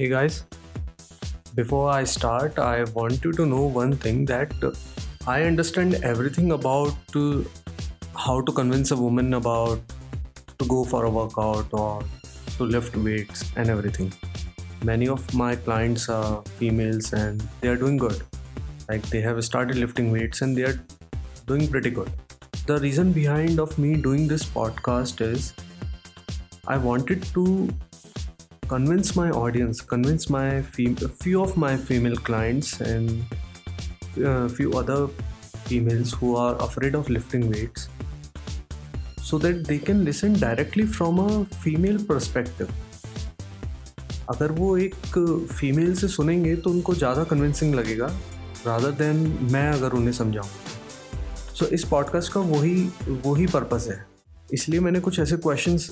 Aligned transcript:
Hey 0.00 0.08
guys, 0.08 0.44
before 1.54 1.90
I 1.90 2.04
start, 2.04 2.58
I 2.58 2.84
want 2.94 3.22
you 3.22 3.32
to 3.32 3.44
know 3.44 3.64
one 3.66 3.94
thing 3.94 4.24
that 4.24 4.54
I 5.26 5.42
understand 5.42 5.96
everything 6.02 6.52
about 6.52 6.96
uh, 7.14 7.42
how 8.16 8.40
to 8.40 8.50
convince 8.50 8.92
a 8.92 8.96
woman 8.96 9.34
about 9.34 9.82
to 10.58 10.64
go 10.64 10.84
for 10.84 11.04
a 11.04 11.10
workout 11.10 11.66
or 11.72 12.02
to 12.56 12.64
lift 12.64 12.96
weights 12.96 13.52
and 13.56 13.68
everything. 13.68 14.10
Many 14.82 15.06
of 15.06 15.34
my 15.34 15.54
clients 15.54 16.08
are 16.08 16.42
females 16.56 17.12
and 17.12 17.46
they 17.60 17.68
are 17.68 17.76
doing 17.76 17.98
good. 17.98 18.22
Like 18.88 19.02
they 19.10 19.20
have 19.20 19.44
started 19.44 19.76
lifting 19.76 20.10
weights 20.10 20.40
and 20.40 20.56
they 20.56 20.62
are 20.62 20.80
doing 21.46 21.68
pretty 21.68 21.90
good. 21.90 22.10
The 22.64 22.78
reason 22.78 23.12
behind 23.12 23.60
of 23.60 23.78
me 23.78 23.96
doing 23.96 24.28
this 24.28 24.44
podcast 24.44 25.20
is 25.20 25.52
I 26.66 26.78
wanted 26.78 27.22
to 27.34 27.68
convince 28.70 29.16
my 29.16 29.30
audience, 29.32 29.80
convince 29.80 30.30
my 30.30 30.62
fem- 30.74 30.96
few 31.22 31.42
of 31.42 31.56
my 31.56 31.76
female 31.76 32.16
clients 32.28 32.80
and 32.80 33.24
a 34.24 34.48
few 34.48 34.74
other 34.74 34.98
females 35.64 36.12
who 36.12 36.36
are 36.36 36.54
afraid 36.66 36.94
of 36.94 37.10
lifting 37.10 37.48
weights 37.50 37.88
so 39.20 39.38
that 39.38 39.66
they 39.66 39.78
can 39.78 40.04
listen 40.04 40.32
directly 40.34 40.86
from 40.98 41.18
a 41.18 41.44
female 41.64 41.98
perspective. 42.12 42.70
अगर 44.30 44.52
वो 44.52 44.76
एक 44.78 44.94
female 45.52 45.94
से 45.96 46.08
सुनेंगे 46.08 46.54
तो 46.56 46.70
उनको 46.70 46.94
ज़्यादा 46.94 47.24
convincing 47.30 47.74
लगेगा 47.74 48.06
rather 48.66 48.90
than 49.00 49.16
मैं 49.52 49.66
अगर 49.70 49.92
उन्हें 49.98 50.12
समझाऊँ 50.12 50.48
सो 51.54 51.64
so, 51.64 51.72
इस 51.72 51.84
पॉडकास्ट 51.84 52.32
का 52.32 52.40
वही 52.40 52.76
वही 53.26 53.46
पर्पस 53.46 53.88
है 53.90 54.04
इसलिए 54.54 54.80
मैंने 54.80 55.00
कुछ 55.00 55.18
ऐसे 55.18 55.36
क्वेश्चंस 55.36 55.90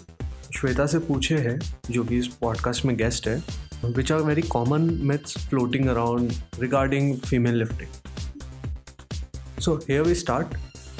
श्वेता 0.59 0.87
से 0.87 0.99
पूछे 0.99 1.37
हैं, 1.39 1.59
जो 1.91 2.05
कि 2.05 2.19
इस 2.19 2.27
पॉडकास्ट 2.41 2.85
में 2.85 2.97
गेस्ट 2.97 3.29
है 3.29 3.43
which 3.85 4.13
are 4.13 4.21
very 4.23 4.43
common 4.43 4.91
myths 5.09 5.37
floating 5.49 5.87
around 5.89 6.33
regarding 6.61 7.17
female 7.27 7.55
lifting 7.59 7.89
so 9.61 9.77
here 9.89 10.03
we 10.03 10.15
start 10.15 10.57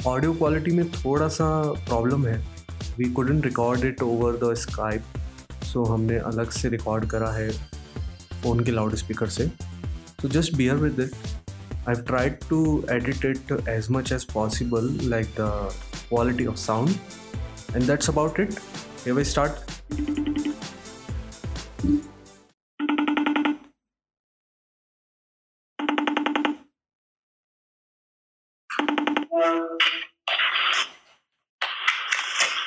audio 0.07 0.33
quality 0.33 0.71
में 0.71 0.91
थोड़ा 0.91 1.27
सा 1.27 1.49
प्रॉब्लम 1.87 2.25
है. 2.27 2.37
We 2.97 3.09
couldn't 3.13 3.45
record 3.45 3.85
it 3.85 4.01
over 4.01 4.37
the 4.43 4.53
Skype 4.57 5.03
so 5.63 5.83
हमने 5.85 6.17
अलग 6.31 6.49
से 6.51 6.69
रिकॉर्ड 6.69 7.09
करा 7.09 7.31
है 7.31 7.49
फ़ोन 8.43 8.63
के 8.63 8.71
लाउड 8.71 8.95
स्पीकर 8.95 9.29
से. 9.29 9.51
तो 10.21 10.29
just 10.29 10.55
bear 10.55 10.75
with 10.75 10.99
it 10.99 11.11
I've 11.89 12.01
tried 12.07 12.49
to 12.49 12.57
edit 12.91 13.25
it 13.25 13.51
as 13.69 13.87
much 13.91 14.11
as 14.11 14.23
possible 14.33 14.89
like 15.03 15.27
the 15.39 15.69
quality 16.09 16.45
of 16.45 16.55
sound 16.57 16.89
and 17.75 17.87
that's 17.87 18.09
about 18.09 18.39
it. 18.39 18.59
Here 19.03 19.15
we 19.15 19.23
start. 19.23 19.51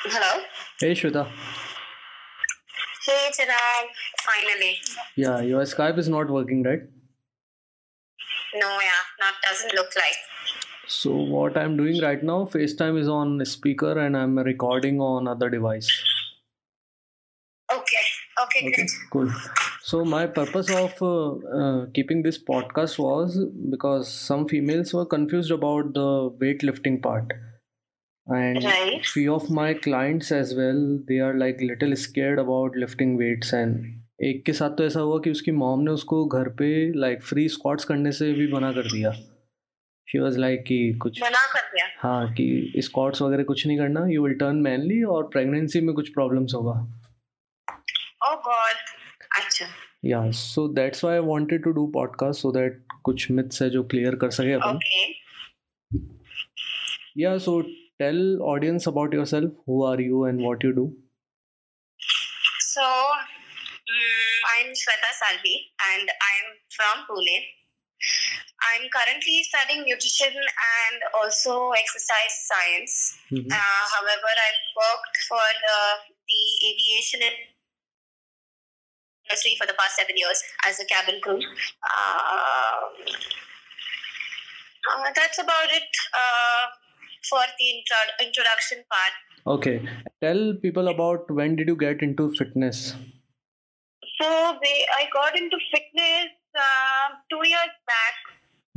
Hello. 0.05 0.41
Hey 0.79 0.93
Shweta. 0.93 1.27
Hey, 3.05 3.29
Chirag. 3.37 3.87
Finally. 4.25 4.79
Yeah, 5.15 5.41
your 5.41 5.61
Skype 5.63 5.97
is 5.99 6.09
not 6.09 6.29
working, 6.29 6.63
right? 6.63 6.81
No, 8.55 8.69
yeah, 8.79 9.03
not 9.19 9.33
doesn't 9.47 9.73
look 9.75 9.95
like. 9.95 10.15
So 10.87 11.11
what 11.11 11.57
I'm 11.57 11.77
doing 11.77 12.01
right 12.01 12.23
now, 12.23 12.45
FaceTime 12.45 12.99
is 12.99 13.07
on 13.07 13.45
speaker 13.45 13.99
and 13.99 14.17
I'm 14.17 14.39
recording 14.39 14.99
on 14.99 15.27
other 15.27 15.49
device. 15.49 15.91
Okay. 18.43 18.67
Okay, 18.67 18.85
cool. 19.11 19.29
So 19.81 20.03
my 20.05 20.25
purpose 20.27 20.69
of 20.69 21.01
uh, 21.01 21.31
uh, 21.61 21.85
keeping 21.93 22.21
this 22.23 22.37
podcast 22.51 22.97
was 22.99 23.37
because 23.69 24.11
some 24.11 24.47
females 24.47 24.93
were 24.93 25.05
confused 25.05 25.51
about 25.51 25.93
the 25.93 26.07
weightlifting 26.43 27.01
part, 27.01 27.33
and 28.27 28.63
Right. 28.63 29.05
few 29.05 29.33
of 29.35 29.49
my 29.49 29.73
clients 29.73 30.31
as 30.31 30.53
well, 30.55 30.81
they 31.07 31.19
are 31.19 31.33
like 31.43 31.61
little 31.61 31.95
scared 31.95 32.39
about 32.39 32.79
lifting 32.85 33.17
weights 33.23 33.53
and 33.61 33.83
एक 34.23 34.43
के 34.45 34.53
साथ 34.53 34.75
तो 34.77 34.83
ऐसा 34.85 34.99
हुआ 34.99 35.19
कि 35.23 35.31
उसकी 35.31 35.51
mom 35.51 35.79
ने 35.83 35.91
उसको 35.91 36.25
घर 36.39 36.49
पे 36.59 36.67
लाइक 36.99 37.23
फ्री 37.23 37.47
स्क्वाट्स 37.49 37.85
करने 37.85 38.11
से 38.17 38.31
भी 38.33 38.51
मना 38.53 38.71
कर 38.73 38.91
दिया 38.91 39.11
शी 40.07 40.19
वाज 40.19 40.37
लाइक 40.37 40.63
कि 40.67 40.77
कुछ 41.01 41.21
मना 41.23 41.45
कर 41.53 41.61
दिया 41.73 41.85
हाँ 42.01 42.33
कि 42.33 42.45
स्क्वाट्स 42.85 43.21
वगैरह 43.21 43.43
कुछ 43.43 43.65
नहीं 43.67 43.77
करना 43.77 44.05
यू 44.07 44.23
विल 44.23 44.33
टर्न 44.43 44.61
मैनली 44.67 45.01
और 45.15 45.23
प्रेगनेंसी 45.33 45.81
में 45.87 45.93
कुछ 45.95 46.09
प्रॉब्लम्स 46.13 46.53
होगा 46.53 46.75
Oh 48.42 48.42
God. 48.44 48.76
अच्छा. 49.40 49.66
या 50.04 50.20
so 50.38 50.66
that's 50.74 51.04
why 51.04 51.16
I 51.16 51.22
wanted 51.26 51.62
to 51.64 51.70
do 51.78 51.86
podcast 51.94 52.40
so 52.42 52.50
that 52.52 52.82
कुछ 53.04 53.30
मिथ्स 53.38 53.62
है 53.62 53.68
जो 53.70 53.82
क्लियर 53.92 54.14
कर 54.24 54.30
सके 54.36 54.52
अपन 54.52 54.78
Okay. 54.78 55.06
या 57.18 57.36
so 57.46 57.60
tell 58.02 58.20
audience 58.54 58.88
about 58.88 59.14
yourself 59.14 59.56
who 59.68 59.84
are 59.86 60.00
you 60.00 60.26
and 60.26 60.40
what 60.40 60.64
you 60.64 60.70
do 60.80 60.86
So, 62.68 62.88
mm, 63.92 64.34
I'm 64.48 64.68
Shweta 64.80 65.08
Salvi 65.20 65.54
and 65.86 66.10
I'm 66.26 66.50
from 66.74 67.00
Pune. 67.08 67.38
I'm 68.68 68.84
currently 68.96 69.34
studying 69.46 69.80
nutrition 69.88 70.36
and 70.66 71.06
also 71.20 71.56
exercise 71.78 72.36
science. 72.44 72.94
Uh, 73.58 73.82
however, 73.94 74.32
I've 74.44 74.62
worked 74.82 75.18
for 75.30 75.48
uh, 75.72 75.96
the 76.32 76.42
aviation 76.70 77.26
industry 79.23 79.55
for 79.59 79.67
the 79.67 79.73
past 79.73 79.95
seven 79.95 80.15
years 80.17 80.43
as 80.67 80.79
a 80.79 80.85
cabin 80.85 81.19
crew. 81.21 81.39
Um, 81.39 82.91
uh, 84.83 85.11
that's 85.15 85.39
about 85.39 85.69
it 85.71 85.89
uh, 86.13 86.63
for 87.29 87.43
the 87.57 87.69
intro- 87.71 88.15
introduction 88.21 88.83
part. 88.91 89.13
Okay, 89.45 89.85
tell 90.21 90.53
people 90.61 90.87
about 90.87 91.29
when 91.29 91.55
did 91.55 91.67
you 91.67 91.75
get 91.75 92.01
into 92.01 92.33
fitness? 92.35 92.95
So 94.21 94.27
I 94.27 95.09
got 95.11 95.35
into 95.35 95.57
fitness 95.71 96.31
um, 96.55 97.19
two 97.29 97.43
years 97.47 97.73
back 97.87 98.15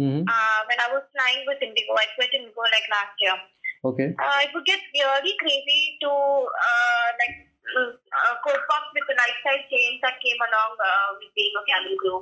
mm-hmm. 0.00 0.24
Uh, 0.26 0.60
when 0.66 0.78
I 0.80 0.88
was 0.92 1.04
flying 1.12 1.44
with 1.46 1.62
Indigo. 1.62 1.94
I 1.94 2.06
quit 2.16 2.32
Indigo 2.34 2.62
like 2.72 2.88
last 2.90 3.14
year. 3.20 3.36
Okay. 3.84 4.08
Uh, 4.18 4.38
it 4.42 4.50
would 4.54 4.64
get 4.66 4.80
really 4.94 5.34
crazy 5.38 5.98
to 6.02 6.10
uh, 6.10 7.08
like 7.20 7.45
uh, 7.74 8.34
cope 8.46 8.68
up 8.72 8.84
with 8.94 9.06
the 9.08 9.16
lifestyle 9.18 9.62
change 9.70 9.98
that 10.02 10.20
came 10.22 10.38
along 10.38 10.72
uh, 10.78 11.08
with 11.18 11.30
being 11.34 11.54
a 11.58 11.62
cabin 11.66 11.96
crew. 11.98 12.20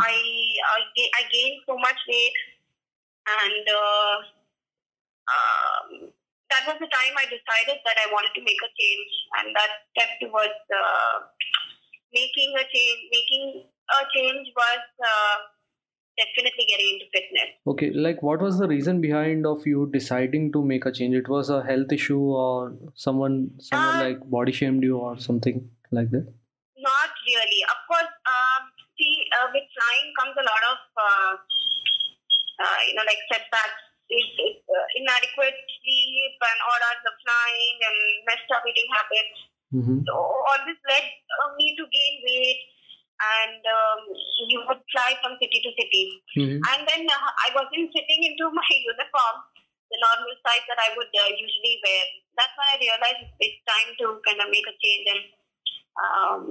I 0.00 0.14
I, 0.14 0.78
ga- 0.96 1.12
I 1.18 1.22
gained 1.30 1.62
so 1.66 1.76
much 1.78 1.98
weight, 2.08 2.38
and 3.28 3.64
uh, 3.70 4.16
um, 5.30 5.86
that 6.50 6.62
was 6.68 6.76
the 6.82 6.90
time 6.90 7.14
I 7.16 7.24
decided 7.30 7.80
that 7.84 7.96
I 7.96 8.10
wanted 8.12 8.34
to 8.36 8.42
make 8.44 8.60
a 8.60 8.70
change, 8.76 9.12
and 9.40 9.46
that 9.56 9.72
step 9.94 10.10
towards 10.20 10.60
uh, 10.68 11.16
making 12.12 12.52
a 12.58 12.64
change, 12.68 13.00
making 13.12 13.44
a 13.66 14.00
change 14.14 14.46
was 14.56 14.84
uh, 15.00 15.36
definitely 16.22 16.66
getting 16.70 16.90
into 16.94 17.06
fitness. 17.16 17.50
Okay, 17.74 17.90
like 18.06 18.22
what 18.22 18.40
was 18.46 18.58
the 18.58 18.68
reason 18.72 19.00
behind 19.06 19.46
of 19.52 19.66
you 19.72 19.88
deciding 19.92 20.50
to 20.56 20.64
make 20.72 20.86
a 20.90 20.92
change? 20.92 21.14
It 21.22 21.28
was 21.28 21.50
a 21.50 21.62
health 21.70 21.92
issue 21.98 22.22
or 22.44 22.74
someone 23.06 23.38
someone 23.70 23.96
Uh, 23.96 24.04
like 24.06 24.24
body 24.36 24.52
shamed 24.60 24.82
you 24.90 24.98
or 24.98 25.14
something 25.28 25.62
like 25.90 26.10
that? 26.16 26.26
Not 26.90 27.10
really. 27.30 27.62
Of 27.74 27.80
course, 27.90 28.12
um, 28.34 28.62
see, 28.98 29.14
uh, 29.38 29.46
with 29.54 29.66
flying 29.78 30.08
comes 30.18 30.36
a 30.42 30.46
lot 30.50 30.62
of, 30.72 30.80
uh, 31.06 31.32
uh, 32.66 32.78
you 32.88 32.94
know, 32.98 33.06
like 33.10 33.22
setbacks. 33.30 33.88
It, 34.12 34.28
it, 34.44 34.56
uh, 34.68 34.86
inadequate 35.00 35.56
sleep 35.80 36.36
and 36.48 36.58
all 36.68 36.80
hours 36.84 37.04
of 37.08 37.16
flying 37.24 37.76
and 37.88 37.98
messed 38.28 38.50
up 38.52 38.66
eating 38.68 38.90
habits. 38.92 39.38
Mm-hmm. 39.72 39.98
So 40.04 40.12
all 40.20 40.60
this 40.68 40.76
led 40.84 41.06
uh, 41.06 41.48
me 41.56 41.72
to 41.80 41.84
gain 41.88 42.14
weight, 42.26 42.60
and 43.21 43.61
um, 43.65 44.01
you 44.49 44.61
would 44.67 44.81
fly 44.93 45.17
from 45.21 45.37
city 45.41 45.59
to 45.65 45.71
city. 45.73 46.05
Mm-hmm. 46.37 46.59
And 46.61 46.79
then 46.85 47.03
uh, 47.09 47.31
I 47.33 47.49
wasn't 47.57 47.89
fitting 47.89 48.21
into 48.29 48.45
my 48.53 48.69
uniform, 48.69 49.37
the 49.89 49.97
normal 49.97 50.33
size 50.45 50.65
that 50.69 50.77
I 50.77 50.93
would 50.93 51.09
uh, 51.09 51.31
usually 51.33 51.81
wear. 51.81 52.03
That's 52.37 52.53
when 52.53 52.69
I 52.69 52.77
realized 52.77 53.25
it's 53.41 53.61
time 53.65 53.89
to 54.01 54.05
kind 54.21 54.39
of 54.45 54.53
make 54.53 54.67
a 54.69 54.75
change. 54.77 55.05
And 55.13 55.23
um, 55.97 56.41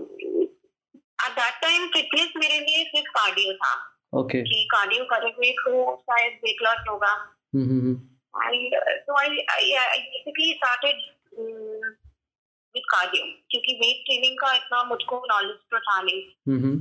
at 1.23 1.33
that 1.39 1.55
time, 1.63 1.87
fitness 1.95 2.35
मेरे 2.43 2.59
लिए 2.67 2.85
सिर्फ 2.95 3.09
cardio 3.21 3.53
था 3.63 3.75
Okay. 4.19 4.43
कि 4.49 4.59
cardio 4.73 5.05
करेंगे 5.13 5.51
तो 5.63 5.73
शायद 6.11 6.33
weight 6.45 6.63
loss 6.67 6.85
होगा 6.91 7.15
Mm-hmm. 7.57 7.95
and 8.37 8.75
uh, 8.79 8.95
so 9.07 9.15
I, 9.17 9.29
I 9.33 9.63
I 9.81 9.99
basically 10.13 10.49
started 10.61 10.97
um, 11.41 11.85
with 12.75 12.87
cardio 12.95 13.25
क्योंकि 13.51 13.75
weight 13.83 14.03
training 14.09 14.37
का 14.45 14.55
इतना 14.57 14.83
मुझको 14.93 15.23
knowledge 15.33 15.63
तो 15.75 15.81
था 15.89 16.01
नहीं 16.03 16.23
Mm-hmm. 16.55 16.75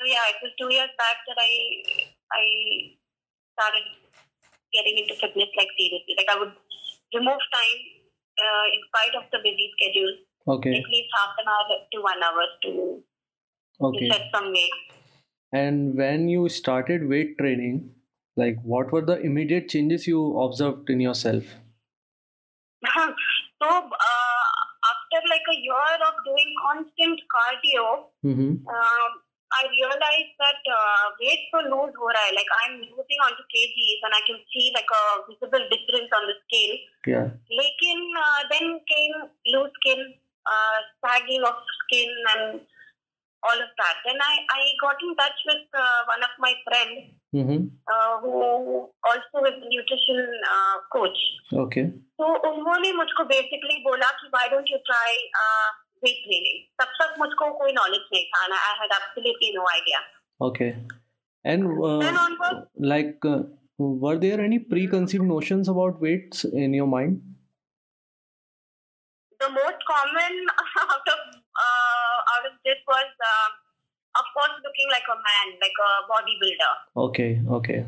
So 0.00 0.06
yeah, 0.08 0.26
it 0.32 0.36
was 0.42 0.52
two 0.58 0.68
years 0.72 0.90
back 0.98 1.22
that 1.28 1.38
I 1.44 1.52
I 2.40 2.44
started 3.54 3.86
getting 4.72 4.98
into 4.98 5.14
fitness 5.22 5.50
like 5.60 5.72
seriously. 5.78 6.14
Like 6.18 6.30
I 6.34 6.38
would 6.38 6.52
remove 7.14 7.40
time 7.54 7.80
uh, 8.44 8.66
in 8.74 8.80
spite 8.90 9.16
of 9.20 9.24
the 9.32 9.40
busy 9.46 9.66
schedule, 9.76 10.12
Okay. 10.56 10.74
at 10.78 10.90
least 10.94 11.10
half 11.16 11.34
an 11.42 11.48
hour 11.54 11.78
to 11.92 12.02
one 12.02 12.22
hour 12.22 12.46
to, 12.62 12.70
to 12.70 13.86
Okay. 13.88 14.08
set 14.10 14.28
some 14.34 14.52
weight. 14.52 14.78
And 15.52 15.96
when 15.96 16.28
you 16.28 16.48
started 16.48 17.08
weight 17.08 17.36
training, 17.38 17.90
like 18.36 18.56
what 18.62 18.92
were 18.92 19.04
the 19.04 19.20
immediate 19.20 19.68
changes 19.68 20.06
you 20.06 20.38
observed 20.40 20.90
in 20.90 21.00
yourself? 21.00 21.44
so 23.60 23.68
uh, 23.68 23.88
after 23.88 24.21
like 25.33 25.47
a 25.53 25.57
year 25.67 25.97
of 26.07 26.15
doing 26.29 26.49
constant 26.63 27.17
cardio, 27.35 27.85
Mm-hmm. 28.23 28.51
um, 28.77 29.11
I 29.53 29.69
realized 29.69 30.33
that 30.41 30.61
uh, 30.65 31.05
weight 31.21 31.43
to 31.53 31.59
lose 31.69 31.93
raha 32.03 32.17
hai. 32.17 32.29
Like 32.35 32.51
I'm 32.65 32.75
losing 32.89 33.19
onto 33.25 33.43
kgs 33.53 33.99
and 34.07 34.13
I 34.17 34.21
can 34.25 34.39
see 34.49 34.71
like 34.77 34.89
a 34.89 35.03
visible 35.29 35.65
difference 35.73 36.09
on 36.17 36.23
the 36.29 36.35
scale. 36.45 36.73
Yeah. 37.05 37.27
Lekin 37.59 37.99
uh, 38.17 38.39
then 38.49 38.79
came 38.89 39.13
loose 39.53 39.69
skin, 39.77 40.01
uh, 40.53 40.77
sagging 41.05 41.45
of 41.45 41.61
skin 41.85 42.09
and 42.33 42.65
all 43.45 43.59
of 43.61 43.71
that. 43.77 43.95
Then 44.07 44.17
I, 44.25 44.33
I 44.57 44.61
got 44.81 44.97
in 45.05 45.13
touch 45.21 45.37
with 45.45 45.69
uh, 45.77 46.01
one 46.09 46.23
of 46.23 46.33
my 46.39 46.53
friends 46.65 47.13
Mm-hmm. 47.33 47.61
uh, 47.89 48.13
who 48.21 48.33
also 49.09 49.37
is 49.49 49.57
a 49.57 49.65
nutrition 49.69 50.19
uh, 50.55 50.75
coach. 50.93 51.17
Okay. 51.51 51.91
तो 52.19 52.25
उन्होंने 52.49 52.91
मुझको 52.93 53.23
basically 53.29 53.77
बोला 53.83 54.09
कि 54.17 54.27
why 54.33 54.49
don't 54.49 54.71
you 54.71 54.77
try 54.89 55.15
weight 56.03 56.23
training 56.25 56.59
तब 56.81 56.91
तक 56.99 57.15
मुझको 57.19 57.51
कोई 57.59 57.71
knowledge 57.73 58.01
नहीं 58.13 58.25
था 58.33 58.45
ना 58.47 58.57
I 58.65 58.77
had 58.79 58.91
absolutely 58.97 59.51
no 59.55 59.65
idea 59.69 60.01
okay 60.39 60.67
and 61.45 61.67
like 62.91 63.25
were 64.03 64.17
there 64.17 64.41
any 64.41 64.57
preconceived 64.73 65.27
notions 65.27 65.69
about 65.69 66.01
weights 66.01 66.45
in 66.45 66.75
your 66.75 66.87
mind 66.89 67.17
the 69.39 69.49
most 69.51 69.83
common 69.87 70.47
out 70.59 71.09
of 71.09 71.25
out 71.63 72.51
this 72.69 72.85
was 72.89 73.05
of 74.15 74.31
course 74.33 74.61
looking 74.65 74.91
like 74.91 75.09
a 75.09 75.15
man 75.27 75.57
like 75.63 75.81
a 75.81 75.99
body 76.07 76.39
builder 76.39 77.01
okay 77.01 77.27
okay 77.57 77.81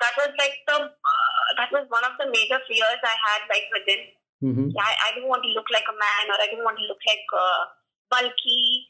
that 0.00 0.14
was 0.16 0.32
like 0.36 0.56
the 0.68 0.78
uh, 0.88 1.46
that 1.58 1.70
was 1.72 1.84
one 1.88 2.04
of 2.04 2.16
the 2.20 2.28
major 2.28 2.60
fears 2.68 3.00
I 3.02 3.16
had 3.16 3.40
like 3.48 3.68
within. 3.72 4.02
Mm-hmm. 4.44 4.68
I, 4.76 4.92
I 4.92 5.08
didn't 5.16 5.32
want 5.32 5.42
to 5.48 5.52
look 5.56 5.68
like 5.72 5.88
a 5.88 5.96
man 5.96 6.24
or 6.28 6.36
I 6.36 6.48
didn't 6.52 6.64
want 6.64 6.76
to 6.76 6.84
look 6.84 7.00
like 7.08 7.24
uh, 7.32 7.62
bulky 8.12 8.84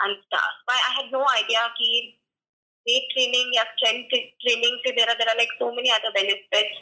and 0.00 0.16
stuff. 0.24 0.54
But 0.64 0.80
I 0.80 0.90
had 1.02 1.08
no 1.12 1.20
idea 1.28 1.60
that 1.60 1.76
weight 2.86 3.06
training 3.12 3.50
or 3.60 3.68
strength 3.76 4.14
training 4.40 4.74
se 4.84 4.94
there 4.96 5.08
are 5.08 5.18
there 5.18 5.28
are 5.32 5.38
like 5.38 5.52
so 5.58 5.68
many 5.74 5.90
other 5.90 6.12
benefits 6.14 6.76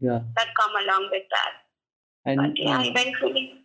yeah. 0.00 0.20
that 0.36 0.48
come 0.60 0.74
along 0.82 1.08
with 1.10 1.26
that. 1.30 1.54
And 2.26 2.40
but, 2.40 2.58
yeah, 2.58 2.78
uh, 2.78 2.82
eventually. 2.82 3.60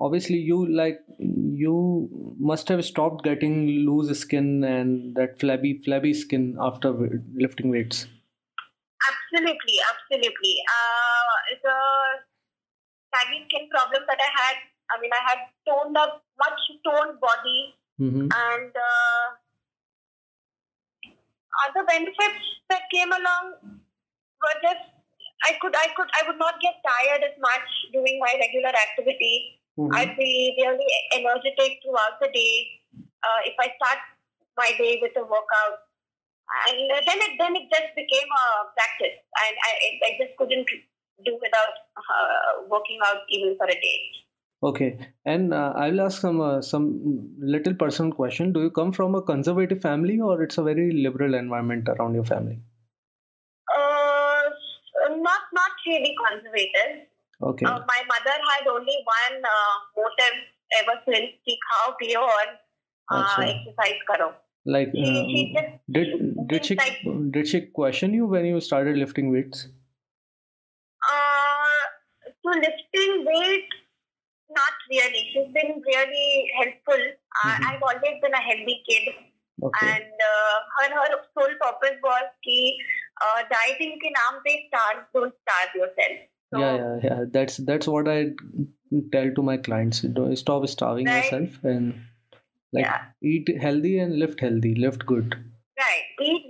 Obviously, 0.00 0.38
you 0.38 0.66
like 0.74 1.00
you 1.18 2.08
must 2.38 2.68
have 2.68 2.84
stopped 2.84 3.24
getting 3.24 3.66
loose 3.86 4.12
skin 4.18 4.62
and 4.64 5.16
that 5.16 5.40
flabby 5.40 5.80
flabby 5.84 6.14
skin 6.14 6.56
after 6.60 6.92
lifting 7.34 7.70
weights 7.70 8.06
absolutely, 9.28 9.76
absolutely. 9.84 10.54
Uh, 10.64 11.32
the 11.60 11.78
saggy 13.12 13.44
skin 13.48 13.68
problem 13.68 14.02
that 14.08 14.20
I 14.20 14.30
had. 14.32 14.56
I 14.88 14.96
mean, 15.00 15.12
I 15.12 15.22
had 15.28 15.40
toned 15.68 15.96
up, 16.00 16.24
much 16.40 16.60
toned 16.80 17.20
body, 17.20 17.76
mm-hmm. 18.00 18.24
and 18.32 18.72
uh, 18.72 19.26
other 21.68 21.84
benefits 21.84 22.40
that 22.72 22.88
came 22.88 23.12
along 23.12 23.76
were 24.40 24.58
just 24.64 24.96
I 25.44 25.60
could 25.60 25.76
I 25.76 25.92
could 25.92 26.08
I 26.16 26.24
would 26.26 26.38
not 26.38 26.56
get 26.60 26.80
tired 26.80 27.20
as 27.20 27.36
much 27.36 27.68
doing 27.92 28.16
my 28.16 28.32
regular 28.40 28.72
activity. 28.72 29.60
Mm-hmm. 29.76 29.94
I'd 29.94 30.16
be 30.16 30.56
really 30.56 30.88
energetic 31.14 31.84
throughout 31.84 32.16
the 32.20 32.32
day. 32.32 32.80
Uh, 32.96 33.40
if 33.44 33.54
I 33.60 33.70
start 33.76 34.00
my 34.56 34.72
day 34.78 34.98
with 35.02 35.12
a 35.14 35.22
workout, 35.22 35.87
and 36.48 36.90
uh, 36.90 37.00
then 37.06 37.18
it 37.20 37.32
then 37.38 37.56
it 37.56 37.68
just 37.70 37.94
became 37.94 38.30
a 38.42 38.46
practice. 38.76 39.16
I 39.36 39.48
I, 39.68 39.72
I 40.08 40.10
just 40.20 40.36
couldn't 40.36 40.66
do 41.24 41.38
without 41.42 41.74
uh, 41.96 42.64
working 42.70 42.98
out 43.04 43.22
even 43.28 43.56
for 43.56 43.66
a 43.66 43.74
day. 43.74 43.98
Okay, 44.60 44.98
and 45.24 45.54
uh, 45.54 45.72
I'll 45.76 46.00
ask 46.00 46.20
some 46.20 46.40
uh, 46.40 46.60
some 46.62 46.86
little 47.38 47.74
personal 47.74 48.12
question. 48.12 48.52
Do 48.52 48.62
you 48.62 48.70
come 48.70 48.90
from 48.92 49.14
a 49.14 49.22
conservative 49.22 49.80
family, 49.80 50.18
or 50.20 50.42
it's 50.42 50.58
a 50.58 50.64
very 50.64 50.90
liberal 50.90 51.34
environment 51.34 51.88
around 51.88 52.14
your 52.14 52.24
family? 52.24 52.58
Uh, 53.76 54.42
not 55.10 55.42
not 55.52 55.72
really 55.86 56.16
conservative. 56.24 57.06
Okay. 57.40 57.66
Uh, 57.66 57.78
my 57.86 58.02
mother 58.10 58.36
had 58.50 58.66
only 58.66 58.98
one 59.06 59.38
uh, 59.44 59.74
motive 59.96 60.42
ever 60.80 60.98
since: 61.06 61.38
she 61.46 61.56
khao, 61.68 61.94
piyo, 62.02 62.26
uh, 63.12 63.36
exercise 63.38 64.02
karo. 64.10 64.34
Like 64.66 64.90
she, 64.92 65.04
she 65.04 65.54
um, 65.56 65.62
just, 65.62 65.72
did 65.88 66.27
did 66.51 66.65
she 66.65 66.75
like 66.75 66.99
did 67.37 67.47
she 67.53 67.61
question 67.79 68.13
you 68.13 68.25
when 68.35 68.45
you 68.45 68.59
started 68.69 68.97
lifting 68.97 69.31
weights 69.31 69.67
uh, 71.11 71.81
so 72.43 72.49
lifting 72.59 73.25
weight, 73.25 73.67
not 74.49 74.73
really. 74.89 75.23
She's 75.33 75.51
been 75.53 75.81
really 75.85 76.51
helpful. 76.57 77.01
Uh, 77.43 77.55
Mhm. 77.55 77.67
I've 77.69 77.83
always 77.89 78.21
been 78.21 78.33
a 78.33 78.43
healthy 78.49 78.75
kid, 78.89 79.09
okay 79.69 79.89
and 79.89 80.23
uh, 80.27 80.57
her 80.77 80.89
her 80.99 81.17
sole 81.37 81.55
purpose 81.63 81.97
was 82.07 82.29
कि 82.47 82.57
uh, 83.25 83.41
dieting 83.53 83.97
के 84.03 84.11
नाम 84.19 84.39
पे 84.47 84.55
starve 84.67 85.03
don't 85.17 85.35
starve 85.41 85.75
yourself. 85.81 86.21
So, 86.53 86.59
yeah 86.59 86.73
yeah 86.79 86.97
yeah 87.03 87.21
that's 87.35 87.55
that's 87.67 87.87
what 87.87 88.07
i 88.07 88.17
tell 89.13 89.29
to 89.37 89.43
my 89.45 89.55
clients 89.67 90.01
don't 90.17 90.35
stop 90.41 90.67
starving 90.73 91.07
Right. 91.07 91.23
yourself 91.23 91.63
and 91.63 91.95
like 92.77 92.85
Yeah. 92.85 93.05
eat 93.31 93.49
healthy 93.63 93.93
and 94.03 94.19
lift 94.23 94.43
healthy 94.47 94.73
lift 94.83 95.05
good 95.11 95.33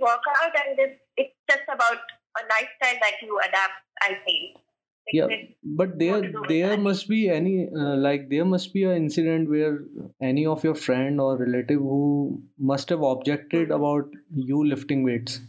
Right. 0.09 0.21
Eat, 0.21 0.37
work 0.37 0.57
out, 0.57 0.67
and 0.67 0.77
this, 0.77 0.97
it's 1.17 1.35
just 1.49 1.63
about 1.67 2.01
a 2.37 2.43
lifestyle 2.49 2.99
that 3.01 3.13
you 3.21 3.39
adapt, 3.39 3.83
I 4.01 4.17
think. 4.25 4.57
Like 5.07 5.13
yeah 5.13 5.27
but 5.63 5.97
there 5.97 6.21
to 6.21 6.31
do 6.31 6.41
with 6.41 6.49
there 6.49 6.77
must 6.77 7.07
be 7.07 7.29
any 7.29 7.67
uh, 7.75 7.95
like 7.95 8.29
there 8.29 8.45
must 8.45 8.73
be 8.73 8.83
an 8.83 8.95
incident 8.95 9.49
where 9.49 9.79
any 10.21 10.45
of 10.45 10.63
your 10.63 10.75
friend 10.75 11.19
or 11.19 11.37
relative 11.37 11.79
who 11.79 12.43
must 12.59 12.89
have 12.89 13.01
objected 13.01 13.71
about 13.71 14.05
you 14.35 14.67
lifting 14.67 15.03
weights 15.03 15.39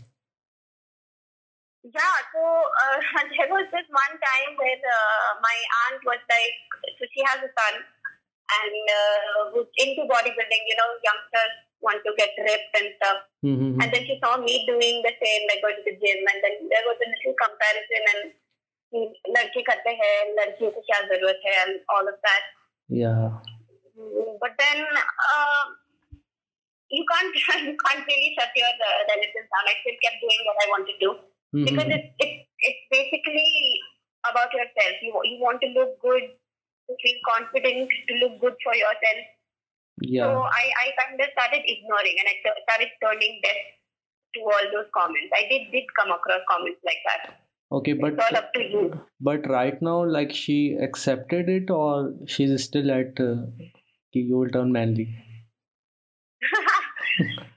Yeah, 1.83 2.17
so 2.33 2.41
uh, 2.41 2.99
there 3.37 3.49
was 3.49 3.67
this 3.73 3.89
one 3.89 4.17
time 4.23 4.57
where 4.57 4.79
uh, 4.79 5.41
my 5.41 5.57
aunt 5.85 6.01
was 6.05 6.21
like, 6.29 6.59
so 7.01 7.09
she 7.09 7.25
has 7.25 7.41
a 7.41 7.49
son 7.49 7.83
and 7.83 8.91
uh, 8.97 9.51
who's 9.51 9.67
into 9.79 10.05
bodybuilding, 10.05 10.63
you 10.69 10.77
know, 10.77 10.91
youngsters 11.03 11.70
want 11.81 12.01
to 12.05 12.13
get 12.17 12.33
ripped 12.37 12.73
and 12.77 12.89
stuff. 13.01 13.19
Mm-hmm, 13.45 13.57
mm-hmm. 13.57 13.81
And 13.81 13.89
then 13.93 14.05
she 14.05 14.21
saw 14.21 14.37
me 14.37 14.65
doing 14.69 15.01
the 15.01 15.15
same, 15.17 15.43
like 15.49 15.65
going 15.65 15.81
to 15.81 15.85
the 15.89 15.97
gym, 15.97 16.21
and 16.29 16.39
then 16.45 16.55
there 16.69 16.85
was 16.85 16.99
a 17.01 17.09
little 17.09 17.35
comparison 17.41 18.03
and 18.13 18.23
ladki 19.33 19.65
karte 19.65 19.93
hain, 19.93 20.37
ladkiyon 20.37 20.73
ko 20.77 20.81
kya 20.85 21.09
zarurat 21.09 21.41
hai, 21.41 21.57
and 21.65 21.75
all 21.89 22.05
of 22.05 22.17
that. 22.21 22.45
Yeah. 22.89 23.41
Mm, 23.97 24.37
but 24.41 24.53
then 24.61 24.85
uh, 24.85 25.65
you 26.93 27.05
can't 27.09 27.35
you 27.67 27.77
can't 27.81 28.05
really 28.05 28.31
shut 28.37 28.53
your 28.53 28.75
uh, 28.77 29.01
relatives 29.09 29.49
down. 29.49 29.65
I 29.65 29.77
still 29.81 29.99
kept 30.05 30.21
doing 30.21 30.41
what 30.45 30.61
I 30.61 30.69
wanted 30.75 30.89
to 30.93 31.01
do 31.01 31.11
mm-hmm. 31.17 31.65
because 31.65 31.89
it's 31.97 32.45
it's 32.61 32.85
basically 32.93 33.51
about 34.29 34.53
yourself. 34.53 35.01
You 35.01 35.17
you 35.25 35.41
want 35.41 35.65
to 35.65 35.73
look 35.73 35.97
good, 36.05 36.29
to 36.29 36.93
feel 37.01 37.19
confident, 37.25 37.89
to 37.89 38.13
look 38.21 38.37
good 38.37 38.57
for 38.61 38.77
yourself 38.77 39.40
yeah 40.01 40.25
So 40.25 40.43
I 40.43 40.65
I 40.85 40.87
kind 41.01 41.21
of 41.21 41.29
started 41.37 41.63
ignoring 41.75 42.17
and 42.23 42.29
I 42.33 42.35
t- 42.45 42.63
started 42.69 42.91
turning 43.05 43.41
deaf 43.45 43.61
to 44.35 44.41
all 44.41 44.67
those 44.73 44.89
comments. 44.97 45.33
I 45.37 45.43
did 45.53 45.71
did 45.73 45.85
come 45.99 46.11
across 46.17 46.43
comments 46.51 46.81
like 46.91 47.03
that. 47.11 47.23
okay 47.79 47.93
but 48.03 48.15
it's 48.15 48.23
all 48.27 48.37
up 48.39 48.47
to 48.55 48.63
you. 48.71 48.81
but 49.29 49.45
right 49.51 49.81
now 49.89 49.99
like 50.15 50.33
she 50.39 50.57
accepted 50.87 51.49
it 51.57 51.71
or 51.71 51.91
she's 52.27 52.55
still 52.65 52.91
at 52.95 53.21
uh, 53.25 53.35
you 54.13 54.37
will 54.39 54.51
turn 54.57 54.73
manly 54.77 55.07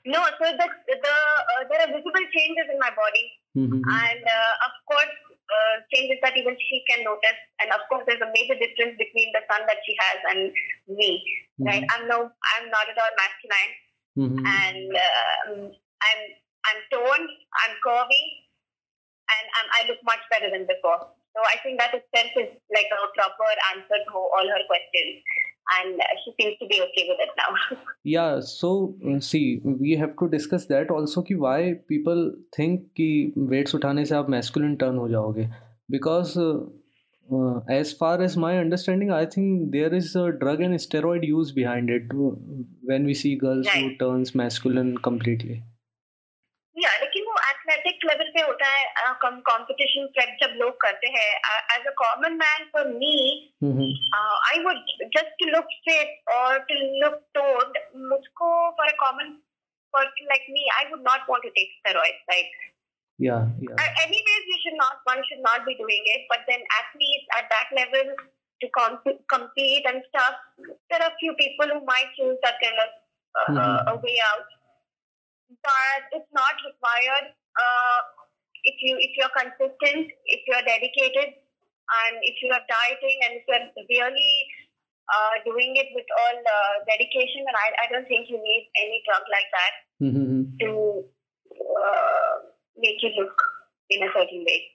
no, 0.05 0.19
so 0.39 0.45
the 0.59 0.67
the 0.87 1.13
uh, 1.15 1.61
there 1.71 1.81
are 1.83 1.91
visible 1.95 2.25
changes 2.35 2.67
in 2.73 2.79
my 2.85 2.91
body. 3.01 3.25
Mhm. 3.57 3.81
and 3.95 4.23
uh, 4.35 4.53
of 4.67 4.73
course 4.91 5.15
uh, 5.49 5.75
changes 5.93 6.19
that 6.23 6.35
even 6.37 6.55
she 6.59 6.83
can 6.89 7.03
notice. 7.03 7.39
And 7.61 7.69
of 7.75 7.83
course 7.91 8.03
there's 8.07 8.23
a 8.23 8.31
major 8.31 8.55
difference 8.55 8.95
between 8.97 9.29
the 9.35 9.43
son 9.51 9.63
that 9.67 9.79
she 9.85 9.93
has 9.99 10.17
and 10.31 10.39
me 10.87 11.23
right? 11.61 11.83
I'm 11.93 12.07
no 12.09 12.25
i'm 12.29 12.65
not 12.69 12.89
at 12.89 12.97
all 12.97 13.13
masculine. 13.19 13.73
Mhm. 14.13 14.41
and 14.45 14.89
um, 14.93 15.71
i'm 16.05 16.21
i'm 16.69 16.79
toned 16.93 17.29
i'm 17.61 17.73
curvy 17.85 18.23
and 19.33 19.45
I'm, 19.57 19.67
i 19.73 19.79
look 19.89 20.01
much 20.05 20.21
better 20.29 20.49
than 20.53 20.65
before. 20.69 21.01
So 21.33 21.39
i 21.49 21.57
think 21.63 21.79
that 21.81 21.93
itself 21.97 22.31
is 22.37 22.51
like 22.73 22.89
a 22.93 23.01
proper 23.17 23.49
answer 23.73 23.99
to 24.05 24.13
all 24.17 24.45
her 24.45 24.63
questions 24.69 25.21
and 25.79 26.01
she 26.23 26.33
seems 26.39 26.57
to 26.59 26.67
be 26.67 26.81
okay 26.81 27.05
with 27.09 27.19
it 27.19 27.29
now. 27.37 27.77
Yeah 28.03 28.39
so 28.41 28.95
uh, 29.09 29.19
see 29.19 29.61
we 29.63 29.91
have 29.91 30.15
to 30.19 30.29
discuss 30.29 30.65
that 30.67 30.89
also 30.89 31.21
ki 31.21 31.35
why 31.35 31.75
people 31.87 32.31
think 32.55 32.87
ki 32.95 33.09
weights 33.35 33.75
uthane 33.79 34.05
se 34.05 34.15
aap 34.21 34.31
masculine 34.37 34.77
turn 34.77 34.97
ho 35.03 35.09
jaoge 35.13 35.43
because 35.95 36.37
uh, 36.37 36.55
uh, 37.31 37.59
as 37.69 37.93
far 37.93 38.21
as 38.21 38.35
my 38.45 38.57
understanding 38.57 39.11
i 39.11 39.25
think 39.25 39.71
there 39.71 39.93
is 39.93 40.15
a 40.15 40.31
drug 40.31 40.61
and 40.61 40.75
steroid 40.85 41.27
use 41.27 41.51
behind 41.51 41.89
it 41.89 42.03
uh, 42.13 42.31
when 42.91 43.05
we 43.05 43.13
see 43.13 43.35
girls 43.35 43.67
right. 43.67 43.83
who 43.83 43.95
turns 43.97 44.35
masculine 44.35 44.97
completely. 44.97 45.63
Yeah, 48.02 48.02
लेकिन 48.02 48.02
वो 48.02 48.02
athletic 48.02 48.04
level 48.04 48.30
पे 48.30 48.40
होता 48.40 48.66
है 48.66 49.12
competition 49.24 50.06
prep 50.06 50.36
जब 50.42 50.54
लोग 50.56 50.74
करते 50.80 51.06
हैं 51.06 51.28
as 51.78 51.86
a 51.86 51.90
common 51.90 52.32
man 52.32 52.64
for 52.64 52.86
me 52.86 53.40
I 54.52 54.62
would 54.64 54.76
just 55.02 55.28
to 55.28 55.46
look 55.46 55.64
fit 55.64 56.30
और 56.34 56.58
टू 56.58 56.74
लुक 56.74 57.22
टोन्ड 57.34 57.78
मुझको 58.12 58.70
for 58.70 58.88
a 58.88 58.96
common 58.96 59.30
person 59.92 60.24
like 60.24 60.46
me 60.50 60.68
I 60.78 60.84
would 60.84 61.00
not 61.00 61.20
want 61.30 61.42
to 61.42 61.48
take 61.48 61.76
steroids 61.78 62.22
like 62.30 62.50
yeah, 63.20 63.46
yeah. 63.60 63.74
Uh, 63.74 64.06
anyways, 64.06 64.44
you 64.46 64.58
should 64.62 64.78
not. 64.78 65.02
One 65.04 65.22
should 65.28 65.42
not 65.42 65.66
be 65.66 65.74
doing 65.74 66.02
it. 66.06 66.20
But 66.28 66.38
then, 66.46 66.60
athletes 66.60 67.26
at 67.38 67.50
that 67.50 67.68
level 67.74 68.14
to 68.62 68.68
comp- 68.68 69.26
compete 69.26 69.84
and 69.86 70.02
stuff, 70.08 70.34
there 70.90 71.02
are 71.02 71.12
few 71.18 71.34
people 71.34 71.66
who 71.66 71.84
might 71.84 72.06
choose 72.16 72.38
that 72.42 72.54
kind 72.62 72.78
of 72.78 72.90
uh, 73.34 73.52
mm-hmm. 73.52 73.88
a 73.88 73.94
way 73.96 74.18
out. 74.22 74.46
But 75.50 76.02
it's 76.12 76.30
not 76.32 76.54
required. 76.62 77.34
uh, 77.53 77.99
if 78.63 78.75
you 78.81 78.97
if 78.97 79.11
you're 79.17 79.35
consistent, 79.35 80.09
if 80.25 80.41
you're 80.47 80.65
dedicated, 80.65 81.35
and 81.37 82.15
if 82.21 82.35
you 82.41 82.49
are 82.51 82.65
dieting, 82.65 83.17
and 83.27 83.31
if 83.39 83.43
you're 83.47 83.69
really 83.89 84.35
uh, 85.11 85.35
doing 85.45 85.75
it 85.75 85.91
with 85.93 86.07
all 86.17 86.37
uh, 86.39 86.75
dedication, 86.87 87.43
and 87.43 87.57
I, 87.59 87.67
I 87.83 87.85
don't 87.91 88.07
think 88.07 88.29
you 88.29 88.39
need 88.39 88.71
any 88.79 89.03
drug 89.03 89.23
like 89.27 89.49
that 89.51 89.73
mm-hmm. 89.99 90.41
to 90.63 90.69
uh, 91.59 92.35
make 92.77 92.97
you 93.03 93.11
look 93.19 93.35
in 93.89 94.03
a 94.03 94.09
certain 94.15 94.43
way 94.47 94.73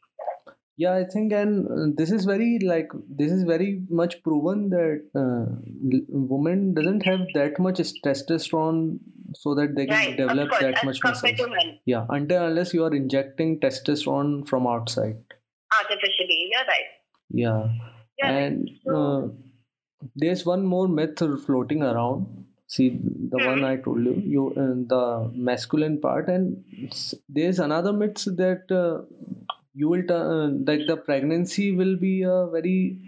yeah 0.77 0.95
i 0.95 1.05
think 1.13 1.33
and 1.33 1.97
this 1.99 2.11
is 2.11 2.25
very 2.25 2.59
like 2.63 2.91
this 3.21 3.33
is 3.37 3.43
very 3.43 3.83
much 3.91 4.23
proven 4.23 4.71
that 4.71 5.03
uh, 5.23 5.47
women 6.09 6.73
doesn't 6.75 7.05
have 7.11 7.25
that 7.35 7.59
much 7.59 7.81
testosterone 8.05 8.99
so 9.35 9.55
that 9.55 9.75
they 9.75 9.87
can 9.87 9.95
right, 9.95 10.17
develop 10.17 10.51
course, 10.51 10.63
that 10.63 10.85
much 10.85 11.01
muscle. 11.03 11.31
yeah 11.85 12.07
until 12.11 12.47
unless 12.47 12.73
you 12.75 12.85
are 12.85 12.95
injecting 12.95 13.61
testosterone 13.61 14.47
from 14.49 14.67
outside. 14.67 15.17
Artificially 15.81 16.49
you're 16.51 16.61
right. 16.61 16.89
Yeah, 17.31 17.69
yeah 18.19 18.31
and 18.31 18.71
uh, 18.95 19.29
there's 20.17 20.45
one 20.47 20.65
more 20.65 20.89
myth 20.89 21.19
floating 21.47 21.83
around. 21.83 22.47
See 22.67 22.99
the 23.31 23.39
one 23.39 23.65
i 23.65 23.77
told 23.77 24.05
you 24.05 24.15
you 24.33 24.49
uh, 24.51 24.75
the 24.93 25.31
masculine 25.35 25.99
part 26.01 26.29
and 26.29 26.65
there's 27.27 27.59
another 27.59 27.95
myth 27.95 28.25
that 28.37 28.71
uh, 28.71 29.05
you 29.75 29.89
will 29.89 30.03
t- 30.03 30.13
uh, 30.13 30.49
like 30.71 30.87
the 30.87 30.97
pregnancy 30.97 31.73
will 31.73 31.97
be 31.97 32.23
a 32.23 32.47
very 32.57 33.01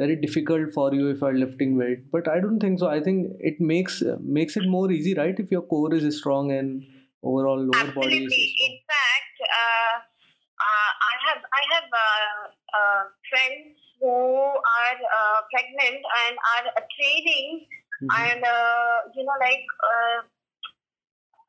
very 0.00 0.16
difficult 0.16 0.72
for 0.72 0.92
you 0.94 1.08
if 1.08 1.20
you're 1.20 1.38
lifting 1.38 1.76
weight 1.76 2.10
but 2.12 2.28
i 2.28 2.38
don't 2.40 2.60
think 2.60 2.78
so 2.78 2.88
i 2.88 3.00
think 3.00 3.28
it 3.40 3.60
makes 3.60 4.02
uh, 4.02 4.16
makes 4.20 4.56
it 4.56 4.66
more 4.68 4.90
easy 4.90 5.14
right 5.14 5.38
if 5.38 5.50
your 5.50 5.62
core 5.62 5.94
is 5.94 6.18
strong 6.18 6.52
and 6.52 6.82
overall 7.22 7.58
lower 7.58 7.86
Absolutely. 7.86 8.02
body 8.02 8.24
is 8.24 8.34
in 8.66 8.76
fact 8.92 9.36
uh, 9.62 9.96
uh, 10.66 10.90
i 11.12 11.14
have 11.28 11.40
i 11.60 11.62
have 11.72 11.88
friends 13.30 13.80
who 14.00 14.16
are 14.80 14.98
pregnant 15.50 16.02
and 16.22 16.36
are 16.52 16.66
training 16.96 17.66
mm-hmm. 18.02 18.22
and 18.22 18.44
uh, 18.44 18.96
you 19.14 19.24
know 19.24 19.38
like 19.40 19.64
uh, 19.80 20.18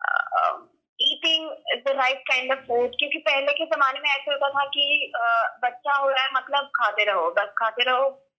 uh, 0.08 0.56
eating 1.00 1.50
the 1.86 1.94
right 1.94 2.22
kind 2.32 2.52
of 2.52 2.60
food 2.68 2.96
क्योंकि 3.00 3.20
पहले 3.28 3.54
के 3.60 3.66
जमाने 3.74 4.00
में 4.06 4.10
ऐसे 4.10 4.32
होता 4.32 4.50
था 4.56 4.66
कि 4.76 4.86
uh, 5.24 5.46
बच्चा 5.66 5.98
हो 5.98 6.10
रहा 6.10 6.24
है 6.24 6.30
मतलब 6.38 6.72
खाते 6.80 7.06
रहो 7.12 7.30
बस 7.40 7.54
खाते 7.60 7.84
रहो 7.90 8.08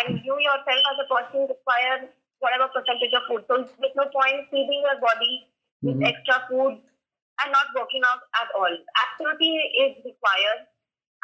and 0.00 0.18
you 0.24 0.34
yourself 0.38 0.82
as 0.90 0.98
a 1.02 1.06
person 1.06 1.40
require 1.46 2.10
whatever 2.40 2.68
percentage 2.74 3.14
of 3.14 3.24
food. 3.30 3.42
So 3.46 3.64
there's 3.78 3.96
no 3.96 4.10
point 4.10 4.48
feeding 4.50 4.82
your 4.84 4.98
body 5.00 5.46
with 5.82 5.96
mm-hmm. 5.96 6.10
extra 6.10 6.44
food 6.50 6.80
and 6.80 7.48
not 7.50 7.72
working 7.74 8.02
out 8.06 8.22
at 8.38 8.48
all. 8.54 8.70
Activity 8.70 9.54
is 9.80 9.92
required 10.04 10.68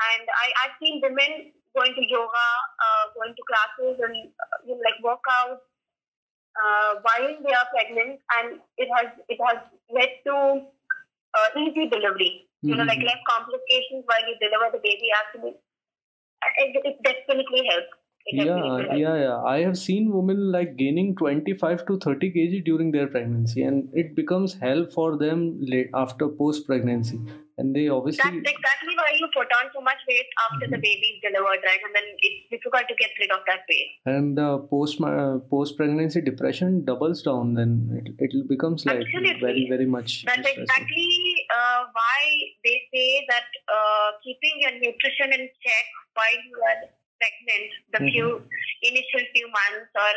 and 0.01 0.25
I, 0.25 0.47
I've 0.65 0.77
seen 0.81 1.01
women 1.03 1.53
going 1.77 1.95
to 1.95 2.05
yoga, 2.09 2.47
uh, 2.83 3.05
going 3.15 3.35
to 3.37 3.43
classes 3.47 3.97
and 4.01 4.17
uh, 4.33 4.59
you 4.67 4.75
know, 4.75 4.83
like 4.83 4.99
workouts 5.05 5.63
uh, 6.57 6.91
while 7.05 7.29
they 7.31 7.55
are 7.55 7.69
pregnant, 7.71 8.19
and 8.41 8.59
it 8.77 8.89
has 8.91 9.09
it 9.29 9.39
has 9.39 9.59
led 9.93 10.13
to 10.27 10.37
uh, 11.37 11.49
easy 11.63 11.87
delivery. 11.87 12.49
Mm-hmm. 12.61 12.69
You 12.69 12.75
know, 12.77 12.85
like 12.85 12.99
mm-hmm. 12.99 13.13
less 13.13 13.23
complications 13.29 14.03
while 14.09 14.25
you 14.27 14.35
deliver 14.41 14.75
the 14.75 14.83
baby. 14.83 15.09
Actually, 15.15 15.55
it, 16.59 16.71
it 16.83 16.97
definitely 17.05 17.69
helps 17.71 17.95
yeah 18.33 18.95
yeah 18.95 19.17
yeah. 19.17 19.43
I 19.43 19.61
have 19.61 19.77
seen 19.77 20.13
women 20.13 20.53
like 20.53 20.77
gaining 20.77 21.17
25 21.17 21.87
to 21.87 21.99
30 21.99 22.33
kg 22.33 22.65
during 22.65 22.93
their 22.93 23.07
pregnancy 23.07 23.63
and 23.63 23.89
it 23.93 24.15
becomes 24.15 24.55
hell 24.55 24.87
for 24.95 25.17
them 25.17 25.59
late 25.61 25.91
after 25.95 26.29
post 26.29 26.67
pregnancy 26.67 27.21
and 27.59 27.75
they 27.75 27.89
obviously 27.89 28.23
that's 28.25 28.53
exactly 28.53 28.95
why 28.97 29.11
you 29.19 29.29
put 29.35 29.49
on 29.59 29.71
so 29.75 29.81
much 29.81 30.01
weight 30.09 30.31
after 30.45 30.67
mm-hmm. 30.67 30.73
the 30.73 30.79
baby 30.79 31.09
is 31.15 31.21
delivered 31.23 31.61
right? 31.65 31.81
And 31.85 31.95
then 31.95 32.07
it's 32.19 32.49
difficult 32.51 32.89
to 32.89 32.95
get 32.95 33.11
rid 33.19 33.31
of 33.31 33.41
that 33.49 33.61
weight. 33.69 33.91
And 34.07 34.39
the 34.39 34.59
post 34.71 35.01
uh, 35.01 35.39
post 35.51 35.77
pregnancy 35.77 36.21
depression 36.21 36.85
doubles 36.85 37.23
down 37.23 37.55
then 37.55 38.03
it, 38.05 38.15
it 38.19 38.49
becomes 38.49 38.87
like 38.87 39.01
Absolutely. 39.01 39.41
very 39.41 39.67
very 39.69 39.87
much 39.87 40.25
that's 40.25 40.49
exactly 40.49 41.11
uh, 41.55 41.85
why 41.93 42.21
they 42.65 42.83
say 42.93 43.27
that 43.29 43.49
uh, 43.69 44.13
keeping 44.25 44.65
your 44.65 44.73
nutrition 44.73 45.33
in 45.33 45.49
check 45.65 45.87
while 46.15 46.41
you 46.49 46.59
are 46.71 47.00
pregnant, 47.21 47.69
the 47.93 48.01
mm-hmm. 48.01 48.11
few 48.11 48.27
initial 48.83 49.23
few 49.37 49.47
months 49.53 49.93
or 49.93 50.13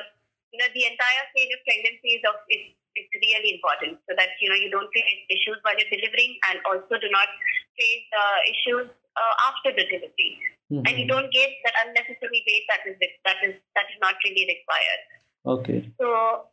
you 0.56 0.58
know 0.58 0.70
the 0.72 0.86
entire 0.88 1.24
stage 1.36 1.52
of 1.52 1.62
pregnancy 1.68 2.10
is 2.18 2.24
of 2.24 2.40
is, 2.48 2.64
is 2.96 3.08
really 3.20 3.60
important 3.60 4.00
so 4.08 4.16
that 4.16 4.32
you 4.40 4.48
know 4.48 4.58
you 4.58 4.72
don't 4.72 4.90
face 4.96 5.28
issues 5.30 5.60
while 5.62 5.76
you're 5.76 5.92
delivering 5.92 6.40
and 6.50 6.64
also 6.64 6.96
do 6.98 7.10
not 7.12 7.28
face 7.76 8.08
uh, 8.16 8.40
issues 8.48 8.88
uh, 8.90 9.34
after 9.52 9.76
the 9.76 9.86
delivery. 9.86 10.40
Mm-hmm. 10.72 10.88
and 10.88 10.96
you 10.96 11.06
don't 11.06 11.28
get 11.30 11.52
that 11.68 11.76
unnecessary 11.86 12.40
weight 12.48 12.66
that 12.72 12.82
is 12.88 12.96
that 13.28 13.38
is 13.44 13.54
that 13.76 13.86
is 13.92 14.00
not 14.00 14.16
really 14.24 14.48
required. 14.48 15.02
Okay. 15.46 15.80
So 16.00 16.48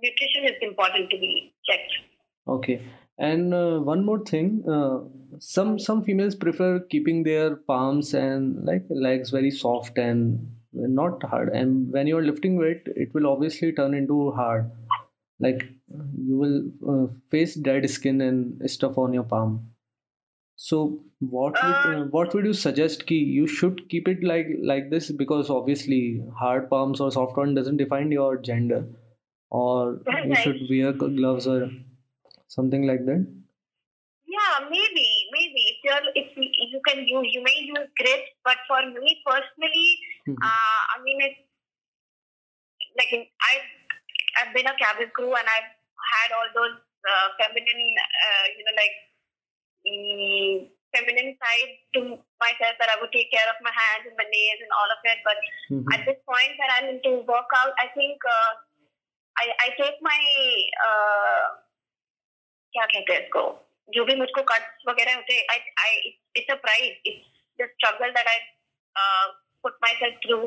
nutrition 0.00 0.48
is 0.48 0.58
important 0.64 1.12
to 1.12 1.16
be 1.20 1.52
checked. 1.68 1.92
Okay 2.48 2.80
and 3.18 3.54
uh, 3.54 3.78
one 3.78 4.04
more 4.04 4.24
thing 4.24 4.64
uh, 4.68 4.98
some 5.38 5.78
some 5.78 6.02
females 6.02 6.34
prefer 6.34 6.80
keeping 6.80 7.22
their 7.22 7.56
palms 7.56 8.14
and 8.14 8.64
like 8.64 8.84
legs 8.88 9.30
very 9.30 9.50
soft 9.50 9.98
and 9.98 10.48
not 10.72 11.22
hard. 11.22 11.50
And 11.50 11.92
when 11.92 12.06
you're 12.06 12.24
lifting 12.24 12.56
weight 12.56 12.82
it 12.86 13.12
will 13.14 13.26
obviously 13.26 13.72
turn 13.72 13.94
into 13.94 14.30
hard. 14.32 14.70
Like 15.38 15.68
you 16.16 16.36
will 16.36 16.62
uh, 16.88 17.12
face 17.30 17.54
dead 17.54 17.88
skin 17.90 18.20
and 18.20 18.70
stuff 18.70 18.96
on 18.96 19.12
your 19.12 19.24
palm. 19.24 19.68
So 20.56 21.00
what 21.18 21.54
would, 21.54 21.72
uh, 21.72 22.00
uh 22.00 22.04
what 22.04 22.34
would 22.34 22.44
you 22.44 22.52
suggest 22.52 23.06
ki 23.06 23.16
you 23.16 23.46
should 23.46 23.88
keep 23.88 24.08
it 24.08 24.22
like 24.22 24.46
like 24.62 24.90
this? 24.90 25.10
Because 25.10 25.50
obviously 25.50 26.22
hard 26.38 26.68
palms 26.70 27.00
or 27.00 27.10
soft 27.10 27.36
one 27.36 27.54
doesn't 27.54 27.78
define 27.78 28.12
your 28.12 28.36
gender. 28.36 28.86
Or 29.50 30.00
you 30.24 30.34
should 30.36 30.60
wear 30.70 30.92
gloves 30.92 31.46
or 31.46 31.70
something 32.56 32.84
like 32.90 33.04
that 33.08 33.22
yeah 34.36 34.54
maybe 34.68 35.06
maybe 35.36 35.62
if 35.72 35.78
you're 35.84 36.06
if 36.22 36.28
you 36.36 36.80
can 36.88 37.04
use 37.04 37.28
you 37.34 37.42
may 37.48 37.58
use 37.68 37.88
grit 38.00 38.24
but 38.44 38.58
for 38.68 38.80
me 38.96 39.12
personally 39.28 39.90
mm-hmm. 40.28 40.36
uh, 40.40 40.80
i 40.92 40.96
mean 41.04 41.18
it's 41.26 41.40
like 42.98 43.12
i've 43.48 43.68
i've 44.38 44.52
been 44.56 44.68
a 44.68 44.76
cabin 44.82 45.10
crew 45.16 45.32
and 45.32 45.48
i've 45.56 45.72
had 46.12 46.28
all 46.36 46.48
those 46.58 46.76
uh, 47.08 47.28
feminine 47.40 47.88
uh, 48.26 48.46
you 48.56 48.62
know 48.64 48.76
like 48.76 48.96
um, 49.88 50.70
feminine 50.92 51.32
side 51.40 51.72
to 51.96 52.00
myself 52.36 52.76
that 52.76 52.92
I 52.92 53.00
would 53.00 53.10
take 53.10 53.32
care 53.32 53.48
of 53.48 53.56
my 53.64 53.72
hands 53.72 54.04
and 54.06 54.14
my 54.14 54.28
nails 54.28 54.60
and 54.60 54.72
all 54.76 54.90
of 54.92 55.00
it. 55.08 55.18
But 55.24 55.38
mm-hmm. 55.72 55.92
at 55.96 56.00
this 56.04 56.20
point 56.28 56.52
that 56.60 56.70
I'm 56.76 56.86
into 56.92 57.24
workout, 57.24 57.72
I 57.80 57.88
think 57.96 58.20
uh, 58.20 58.52
I, 59.40 59.44
I 59.56 59.68
take 59.80 59.96
my 60.04 60.20
uh, 60.84 61.44
क्या 62.72 62.84
कहते 62.92 63.12
हैं 63.12 63.20
इसको? 63.20 63.42
जो 63.94 64.04
भी 64.08 64.14
मुझको 64.16 64.42
cuts 64.48 64.84
वगैरह 64.88 65.14
होते 65.14 65.38
I 65.52 65.58
I 65.84 65.96
it's 66.36 66.50
a 66.50 66.58
pride 66.66 67.08
it's 67.10 67.30
the 67.60 67.68
struggle 67.70 68.12
that 68.18 68.28
I 68.28 68.38
put 69.64 69.78
myself 70.02 70.20
through 70.26 70.38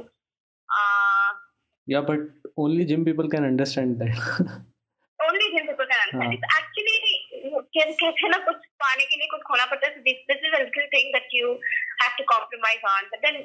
yeah 1.88 2.01
but 2.12 2.53
only 2.63 2.86
gym 2.91 3.03
people 3.05 3.27
can 3.36 3.46
understand 3.50 3.96
that 4.03 4.15
only 5.20 5.50
gym 5.58 5.67
people 5.67 5.86
can 5.91 6.00
understand 6.00 6.34
it's 6.34 6.58
actually 6.62 8.29
ना 8.29 8.38
कुछ 8.46 8.65
पाने 8.84 9.05
के 9.05 9.15
लिए 9.15 9.27
कुछ 9.32 9.41
खोना 9.51 9.65
पड़ता 9.65 9.88
है? 9.88 10.01
This 10.10 10.25
this 10.32 10.50
is 10.50 10.55
a 10.55 10.63
little 10.63 10.88
thing 10.98 11.13
that 11.13 11.27
you 11.34 11.53
have 12.03 12.17
to 12.17 12.24
compromise 12.34 12.89
on 12.94 13.10
but 13.13 13.25
then 13.27 13.41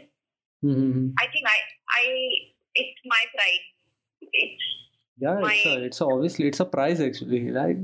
I 1.23 1.33
think 1.37 1.49
I 1.55 1.61
I 1.99 2.29
it's 2.77 3.03
my 3.15 3.27
pride 3.37 4.35
it's 4.45 4.77
Yeah, 5.23 5.39
my... 5.41 5.49
it's, 5.55 5.65
a, 5.71 5.73
it's 5.87 5.99
a, 6.01 6.05
obviously 6.13 6.45
it's 6.51 6.61
a 6.63 6.65
prize 6.75 7.01
actually, 7.07 7.41
right? 7.55 7.81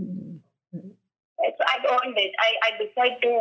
I've 1.77 1.87
earned 1.95 2.17
it 2.17 2.33
I 2.41 2.51
I 2.67 2.71
decide 2.83 3.21
to 3.23 3.33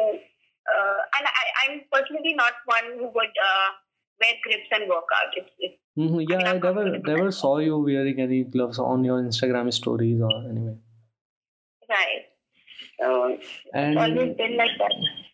uh, 0.76 1.00
and 1.18 1.28
I 1.42 1.46
I'm 1.64 1.82
personally 1.92 2.36
not 2.36 2.54
one 2.66 3.00
who 3.00 3.06
would 3.06 3.36
uh, 3.50 3.70
wear 4.22 4.34
grips 4.44 4.70
and 4.72 4.90
work 4.90 5.10
out. 5.16 5.34
It's, 5.36 5.50
it's 5.60 5.76
mm-hmm. 5.98 6.22
Yeah, 6.30 6.38
I, 6.38 6.54
mean, 6.54 6.64
I 6.64 6.68
never 6.68 7.00
never 7.00 7.32
saw 7.32 7.58
you 7.60 7.78
wearing 7.78 8.20
any 8.20 8.44
gloves 8.44 8.80
on 8.80 9.04
your 9.04 9.22
Instagram 9.22 9.72
stories 9.74 10.22
or 10.22 10.32
anyway. 10.50 10.76
Right. 11.90 12.26
So 13.00 13.38
and, 13.74 14.00
always 14.00 14.36
been 14.38 14.58
like 14.58 14.78
that. 14.80 14.94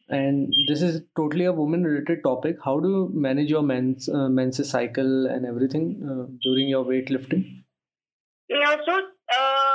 And 0.09 0.53
this 0.67 0.81
is 0.81 1.03
totally 1.15 1.45
a 1.45 1.53
woman 1.53 1.83
related 1.85 2.23
topic. 2.23 2.57
How 2.63 2.79
do 2.79 2.89
you 2.89 3.11
manage 3.13 3.49
your 3.49 3.61
men's 3.61 4.09
uh, 4.09 4.27
men's 4.27 4.69
cycle 4.69 5.27
and 5.27 5.45
everything 5.45 5.85
uh, 6.03 6.25
during 6.41 6.67
your 6.67 6.83
weightlifting? 6.83 7.63
Yeah, 8.49 8.75
so 8.85 8.93
uh, 8.93 9.70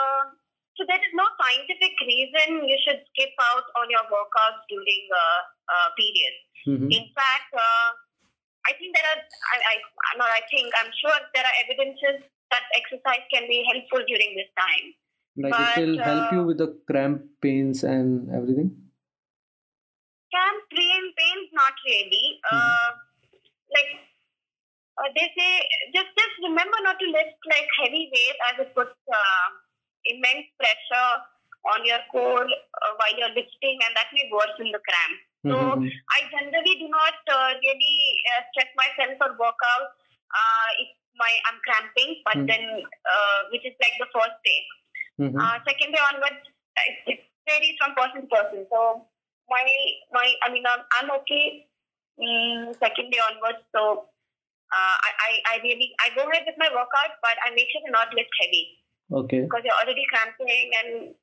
so 0.76 0.84
there 0.84 1.00
is 1.00 1.12
no 1.16 1.24
scientific 1.40 1.96
reason 2.04 2.68
you 2.68 2.78
should 2.84 3.00
skip 3.12 3.32
out 3.40 3.64
on 3.80 3.88
your 3.88 4.04
workouts 4.12 4.60
during 4.68 5.02
uh, 5.08 5.40
uh, 5.72 5.88
periods. 5.96 6.40
Mm-hmm. 6.68 6.90
In 6.92 7.04
fact, 7.16 7.48
uh, 7.56 7.90
I 8.68 8.76
think 8.76 8.92
there 8.92 9.08
are, 9.08 9.22
I, 9.24 9.56
I, 9.72 10.10
not 10.20 10.28
I 10.28 10.44
think, 10.52 10.68
I'm 10.76 10.92
sure 11.00 11.16
there 11.32 11.48
are 11.48 11.56
evidences 11.64 12.28
that 12.52 12.64
exercise 12.76 13.24
can 13.32 13.48
be 13.48 13.64
helpful 13.64 14.04
during 14.04 14.36
this 14.36 14.52
time. 14.52 14.86
Like 15.40 15.52
but, 15.56 15.80
it 15.80 15.86
will 15.88 16.02
help 16.04 16.32
you 16.32 16.42
uh, 16.44 16.48
with 16.48 16.58
the 16.58 16.76
cramp 16.84 17.24
pains 17.40 17.80
and 17.84 18.28
everything? 18.28 18.76
Cramp 20.28 20.60
pain, 20.68 21.02
pains, 21.16 21.48
not 21.56 21.72
really. 21.88 22.26
Mm-hmm. 22.44 22.52
Uh, 22.52 22.88
like, 23.72 23.92
uh, 25.00 25.08
they 25.16 25.28
say, 25.32 25.50
just, 25.96 26.12
just 26.12 26.34
remember 26.44 26.76
not 26.84 27.00
to 27.00 27.06
lift 27.08 27.40
like 27.48 27.68
heavy 27.80 28.12
weight 28.12 28.38
as 28.52 28.66
it 28.66 28.74
puts 28.76 28.96
uh, 29.08 29.46
immense 30.12 30.46
pressure 30.58 31.12
on 31.74 31.82
your 31.82 32.02
core 32.10 32.46
uh, 32.46 32.92
while 32.98 33.14
you're 33.18 33.34
lifting 33.34 33.76
and 33.82 33.92
that 33.98 34.10
may 34.14 34.30
worsen 34.30 34.70
the 34.70 34.82
cramp. 34.82 35.18
So 35.46 35.54
mm-hmm. 35.54 35.86
I 35.86 36.18
generally 36.30 36.74
do 36.78 36.88
not 36.90 37.18
uh, 37.30 37.50
really 37.54 37.98
uh, 38.34 38.42
stretch 38.50 38.72
myself 38.74 39.14
or 39.22 39.30
work 39.38 39.58
out 39.78 39.88
uh, 40.30 40.70
if 40.82 40.90
my 41.16 41.32
I'm 41.48 41.58
cramping, 41.64 42.10
but 42.26 42.36
mm-hmm. 42.42 42.50
then 42.50 42.64
uh, 42.82 43.38
which 43.54 43.64
is 43.64 43.74
like 43.78 43.96
the 44.02 44.10
first 44.10 44.38
day. 44.42 44.60
Mm-hmm. 45.22 45.38
Uh, 45.38 45.56
second 45.64 45.94
day 45.94 46.02
onwards, 46.12 46.42
it, 47.06 47.24
varies 47.46 47.78
from 47.78 47.94
person 47.94 48.26
to 48.26 48.28
person. 48.28 48.66
So 48.68 49.06
my 49.46 49.66
my 50.10 50.26
I 50.42 50.50
mean 50.50 50.66
I'm, 50.66 50.82
I'm 50.98 51.10
okay. 51.22 51.70
Mm, 52.16 52.72
second 52.80 53.12
day 53.12 53.20
onwards, 53.20 53.60
so 53.76 54.08
uh, 54.72 54.96
I, 54.98 55.10
I 55.14 55.32
I 55.46 55.54
really 55.62 55.92
I 56.00 56.10
go 56.16 56.24
ahead 56.26 56.48
with 56.48 56.58
my 56.58 56.72
workout, 56.72 57.20
but 57.22 57.36
I 57.44 57.52
make 57.54 57.68
sure 57.70 57.84
to 57.84 57.92
not 57.92 58.10
lift 58.16 58.32
heavy. 58.40 58.82
Okay. 59.12 59.42
Because 59.42 59.62
you're 59.64 59.80
already 59.82 60.04
cramping 60.10 60.70
and 60.82 61.14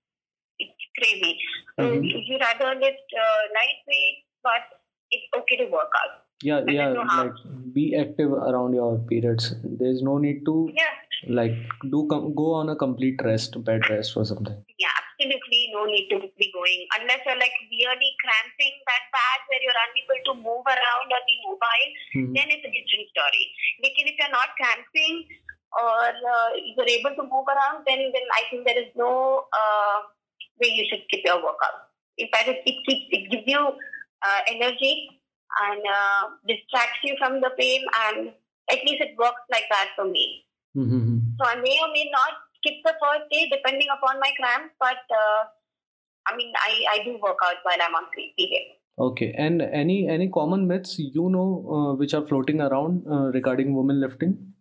it's 0.59 0.83
crazy. 0.97 1.37
So 1.79 1.83
mm-hmm. 1.83 2.03
you 2.03 2.37
rather 2.39 2.79
lift 2.79 3.07
uh, 3.11 3.41
lightweight, 3.51 4.23
but 4.43 4.63
it's 5.11 5.27
okay 5.37 5.57
to 5.57 5.71
work 5.71 5.91
out. 6.03 6.23
Yeah, 6.41 6.59
and 6.59 6.75
yeah, 6.75 6.91
like 6.91 7.39
be 7.71 7.95
active 7.95 8.31
around 8.31 8.73
your 8.73 8.99
periods. 9.07 9.55
There's 9.63 10.01
no 10.01 10.17
need 10.17 10.43
to 10.43 10.67
yeah. 10.75 10.91
like 11.29 11.55
do 11.89 12.05
com- 12.09 12.35
go 12.35 12.59
on 12.59 12.67
a 12.67 12.75
complete 12.75 13.21
rest, 13.23 13.55
bed 13.63 13.87
rest 13.89 14.17
or 14.17 14.25
something. 14.25 14.57
Yeah, 14.77 14.91
absolutely 14.99 15.71
no 15.71 15.85
need 15.85 16.11
to 16.11 16.19
be 16.35 16.51
going 16.51 16.83
unless 16.99 17.23
you're 17.23 17.39
like 17.39 17.55
really 17.71 18.11
cramping 18.19 18.75
that 18.91 19.07
bad 19.15 19.39
where 19.47 19.63
you're 19.63 19.81
unable 19.87 20.19
to 20.27 20.33
move 20.43 20.67
around 20.67 21.07
or 21.15 21.21
be 21.23 21.35
mobile. 21.47 21.89
Mm-hmm. 22.11 22.33
Then 22.35 22.47
it's 22.51 22.67
a 22.67 22.71
different 22.75 23.07
story. 23.15 23.45
Like 23.79 23.95
if 23.95 24.11
you're 24.19 24.35
not 24.35 24.51
cramping 24.59 25.23
or 25.81 26.05
uh, 26.05 26.49
you're 26.53 26.93
able 26.99 27.15
to 27.15 27.23
move 27.23 27.47
around, 27.49 27.83
then 27.87 27.99
then 28.13 28.27
I 28.33 28.43
think 28.49 28.65
there 28.65 28.79
is 28.79 28.91
no 28.95 29.45
uh, 29.49 29.97
way 30.61 30.69
you 30.69 30.85
should 30.89 31.07
keep 31.09 31.25
your 31.25 31.37
workout. 31.37 31.89
In 32.17 32.27
fact, 32.31 32.47
it, 32.47 32.61
it, 32.65 32.79
it 32.87 33.31
gives 33.31 33.47
you 33.47 33.59
uh, 33.59 34.41
energy 34.47 35.09
and 35.65 35.81
uh, 35.81 36.23
distracts 36.47 37.01
you 37.03 37.15
from 37.17 37.41
the 37.41 37.51
pain, 37.57 37.81
and 38.05 38.33
at 38.71 38.79
least 38.85 39.01
it 39.01 39.17
works 39.17 39.41
like 39.51 39.65
that 39.69 39.89
for 39.95 40.05
me. 40.05 40.45
Mm-hmm. 40.77 41.37
So 41.39 41.45
I 41.45 41.55
may 41.55 41.77
or 41.81 41.91
may 41.93 42.09
not 42.11 42.33
skip 42.57 42.81
the 42.83 42.93
first 43.01 43.29
day 43.31 43.49
depending 43.51 43.87
upon 43.89 44.19
my 44.19 44.31
cramps, 44.39 44.73
but 44.79 45.01
uh, 45.09 45.41
I 46.27 46.35
mean, 46.35 46.53
I, 46.57 46.99
I 46.99 47.03
do 47.03 47.19
work 47.21 47.37
out 47.45 47.57
while 47.63 47.77
I'm 47.81 47.95
on 47.95 48.05
period. 48.15 48.77
Okay, 48.99 49.33
and 49.35 49.61
any 49.61 50.07
any 50.07 50.29
common 50.29 50.67
myths 50.67 50.99
you 50.99 51.27
know 51.27 51.65
uh, 51.67 51.93
which 51.95 52.13
are 52.13 52.25
floating 52.25 52.61
around 52.61 53.03
uh, 53.09 53.31
regarding 53.33 53.73
women 53.75 53.99
lifting? 53.99 54.53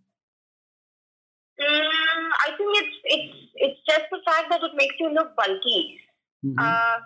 Mm, 1.61 2.29
I 2.47 2.57
think 2.57 2.71
it's 3.05 3.52
it's 3.63 3.81
just 3.87 4.11
the 4.11 4.19
fact 4.27 4.51
that 4.51 4.63
it 4.63 4.75
makes 4.75 4.99
you 4.99 5.09
look 5.15 5.37
bulky. 5.39 6.03
Mm-hmm. 6.45 6.59
Uh, 6.59 6.99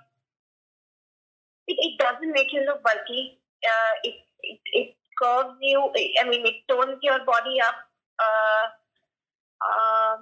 it, 1.69 1.77
it 1.77 1.95
doesn't 2.01 2.33
make 2.33 2.53
you 2.53 2.64
look 2.64 2.83
bulky. 2.83 3.37
Uh, 3.61 3.95
it, 4.05 4.16
it, 4.40 4.61
it 4.73 4.88
curves 5.21 5.61
you. 5.61 5.81
I 6.21 6.25
mean, 6.29 6.47
it 6.47 6.64
tones 6.69 6.97
your 7.03 7.21
body 7.29 7.61
up. 7.61 7.77
Uh, 8.16 8.64
uh, 9.61 10.16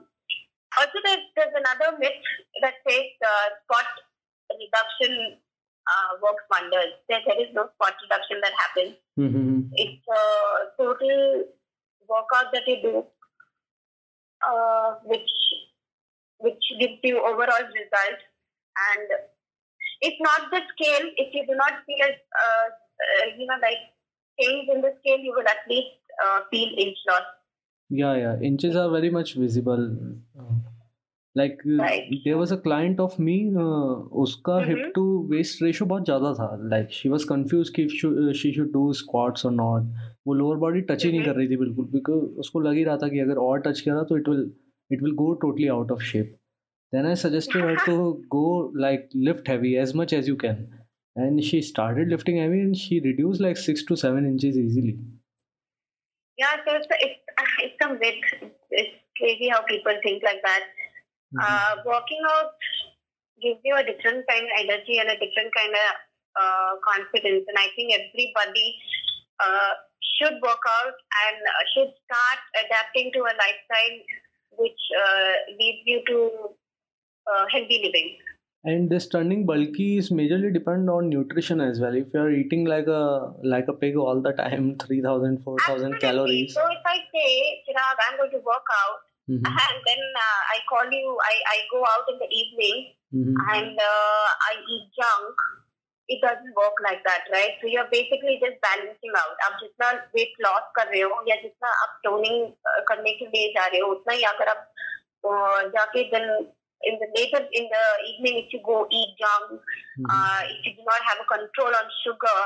also, 0.74 0.98
there's, 1.06 1.22
there's 1.36 1.54
another 1.54 1.96
myth 1.98 2.18
that 2.62 2.74
says 2.82 3.14
uh, 3.22 3.48
spot 3.62 3.86
reduction 4.50 5.38
uh, 5.86 6.10
works 6.18 6.42
wonders. 6.50 6.98
There, 7.08 7.22
there 7.26 7.40
is 7.46 7.54
no 7.54 7.70
spot 7.78 7.94
reduction 8.02 8.42
that 8.42 8.54
happens. 8.58 8.96
Mm-hmm. 9.18 9.70
It's 9.74 10.02
a 10.10 10.82
total 10.82 11.44
workout 12.08 12.50
that 12.52 12.66
you 12.66 12.82
do, 12.82 13.04
uh, 14.42 14.94
which 15.04 15.30
which 16.39 16.63
gives 16.79 16.99
you 17.03 17.19
overall 17.19 17.65
result. 17.79 18.19
And 18.91 19.07
if 20.01 20.13
not 20.21 20.49
the 20.51 20.61
scale, 20.73 21.07
if 21.17 21.33
you 21.33 21.45
do 21.45 21.55
not 21.55 21.73
feel, 21.85 22.07
uh, 22.07 22.67
uh, 23.07 23.25
you 23.37 23.45
know, 23.45 23.59
like 23.61 23.83
change 24.39 24.69
in 24.73 24.81
the 24.81 24.93
scale, 24.99 25.19
you 25.19 25.33
will 25.35 25.47
at 25.47 25.67
least 25.69 25.99
uh, 26.25 26.41
feel 26.51 26.69
inch 26.77 26.97
loss. 27.09 27.27
Yeah, 27.89 28.15
yeah. 28.15 28.35
Inches 28.41 28.75
are 28.75 28.89
very 28.89 29.09
much 29.09 29.33
visible. 29.35 29.95
like 31.35 31.59
right. 31.65 32.05
there 32.25 32.37
was 32.37 32.51
a 32.51 32.57
client 32.57 32.99
of 32.99 33.17
me 33.19 33.53
uh, 33.55 33.95
uska 34.21 34.55
mm-hmm. 34.55 34.69
hip 34.69 34.93
to 34.95 35.03
waist 35.33 35.61
ratio 35.65 35.87
बहुत 35.87 36.05
ज़्यादा 36.05 36.33
था 36.39 36.69
like 36.71 36.95
she 36.99 37.11
was 37.13 37.25
confused 37.31 37.73
कि 37.75 37.87
she 38.39 38.51
should 38.53 38.71
do 38.77 38.93
squats 39.01 39.45
or 39.45 39.51
not 39.51 39.83
वो 40.27 40.37
lower 40.39 40.57
body 40.63 40.81
touch 40.89 41.05
ही 41.05 41.11
नहीं 41.11 41.21
mm-hmm. 41.21 41.33
कर 41.33 41.37
रही 41.39 41.47
थी 41.49 41.57
बिल्कुल 41.57 41.89
because 41.97 42.39
उसको 42.45 42.59
लग 42.59 42.75
ही 42.75 42.83
रहा 42.83 42.97
था 43.03 43.07
कि 43.13 43.19
अगर 43.19 43.43
और 43.45 43.61
touch 43.67 43.81
किया 43.81 44.03
तो 44.11 44.17
it 44.21 44.31
will 44.33 44.43
it 44.94 45.02
will 45.02 45.14
go 45.20 45.34
totally 45.42 45.70
out 45.70 45.90
of 45.90 46.02
shape. 46.02 46.32
Then 46.92 47.06
I 47.06 47.14
suggested 47.14 47.60
her 47.60 47.76
to 47.86 48.22
go 48.30 48.70
like 48.86 49.10
lift 49.14 49.48
heavy 49.48 49.76
as 49.84 49.94
much 49.94 50.12
as 50.12 50.28
you 50.28 50.36
can. 50.36 50.68
And 51.16 51.42
she 51.42 51.60
started 51.62 52.08
lifting 52.08 52.38
heavy 52.38 52.60
and 52.60 52.76
she 52.76 53.00
reduced 53.00 53.40
like 53.40 53.56
six 53.56 53.84
to 53.86 53.96
seven 53.96 54.26
inches 54.26 54.56
easily. 54.56 54.98
Yeah, 56.38 56.54
so 56.66 56.74
it's, 56.76 56.86
it's, 56.90 57.20
it's 57.62 57.78
a 57.82 57.88
myth. 57.94 58.52
It's 58.70 58.94
crazy 59.18 59.48
how 59.48 59.62
people 59.62 59.94
think 60.02 60.22
like 60.22 60.42
that. 60.44 60.62
Mm-hmm. 61.34 61.42
Uh, 61.42 61.72
working 61.86 62.22
out 62.30 62.54
gives 63.42 63.60
you 63.64 63.74
a 63.74 63.82
different 63.82 64.26
kind 64.30 64.46
of 64.46 64.54
energy 64.58 64.98
and 64.98 65.10
a 65.10 65.18
different 65.18 65.50
kind 65.54 65.74
of 65.74 65.90
uh, 66.38 66.72
confidence. 66.82 67.46
And 67.46 67.58
I 67.58 67.70
think 67.74 67.90
everybody 67.90 68.74
uh, 69.42 69.74
should 70.18 70.38
work 70.42 70.62
out 70.78 70.98
and 71.26 71.38
should 71.74 71.90
start 72.06 72.40
adapting 72.62 73.10
to 73.14 73.20
a 73.26 73.34
lifestyle 73.34 73.98
which 74.58 74.80
uh, 74.98 75.32
leads 75.58 75.82
you 75.84 76.02
to 76.08 76.30
uh, 77.30 77.44
healthy 77.50 77.80
living. 77.84 78.16
And 78.64 78.88
this 78.88 79.06
turning 79.06 79.44
bulky 79.44 79.98
is 79.98 80.08
majorly 80.10 80.50
depend 80.52 80.88
on 80.88 81.10
nutrition 81.10 81.60
as 81.60 81.80
well. 81.80 81.94
If 81.94 82.14
you 82.14 82.20
are 82.20 82.30
eating 82.30 82.64
like 82.64 82.86
a 82.86 83.34
like 83.42 83.68
a 83.68 83.74
pig 83.74 83.96
all 83.96 84.22
the 84.22 84.32
time, 84.32 84.76
3,000, 84.86 85.42
4,000 85.44 86.00
calories. 86.00 86.54
So 86.54 86.62
if 86.70 86.80
I 86.86 86.96
say, 87.12 87.60
Chirag, 87.68 87.96
I'm 88.08 88.16
going 88.16 88.30
to 88.30 88.38
work 88.38 88.64
out, 88.80 89.04
mm-hmm. 89.28 89.44
and 89.68 89.76
then 89.86 90.02
uh, 90.16 90.40
I 90.48 90.58
call 90.66 90.90
you, 90.90 91.18
I, 91.20 91.34
I 91.44 91.58
go 91.70 91.84
out 91.84 92.08
in 92.08 92.18
the 92.18 92.30
evening, 92.32 92.94
mm-hmm. 93.12 93.36
and 93.52 93.76
uh, 93.78 94.26
I 94.48 94.56
eat 94.56 94.88
junk, 94.96 95.36
it 96.09 96.19
doesn't 96.25 96.55
work 96.57 96.73
like 96.81 97.01
that, 97.05 97.29
right? 97.31 97.53
So 97.61 97.69
you're 97.69 97.89
basically 97.91 98.41
just 98.41 98.57
balancing 98.65 99.13
out. 99.21 99.35
आप 99.45 99.59
जितना 99.61 99.89
weight 100.15 100.33
loss 100.45 100.65
कर 100.77 100.87
रहे 100.91 101.01
हो 101.01 101.23
या 101.27 101.35
जितना 101.41 101.69
आप 101.83 101.99
toning 102.05 102.39
करने 102.89 103.13
के 103.19 103.25
लिए 103.33 103.51
जा 103.57 103.65
रहे 103.67 103.81
हो 103.81 103.91
उतना 103.97 104.13
ही 104.13 104.23
अगर 104.31 104.49
आप 104.55 104.65
जाके 105.75 106.09
then 106.13 106.27
in 106.89 106.97
the 106.99 107.07
later 107.15 107.43
in 107.61 107.69
the 107.75 107.85
evening 108.09 108.41
if 108.43 108.53
you 108.53 108.61
go 108.65 108.87
eat 108.89 109.15
junk, 109.21 109.51
mm-hmm. 109.51 110.05
uh, 110.09 110.41
if 110.49 110.65
you 110.65 110.73
do 110.75 110.83
not 110.89 111.01
have 111.11 111.23
a 111.23 111.27
control 111.37 111.79
on 111.81 111.95
sugar, 112.03 112.39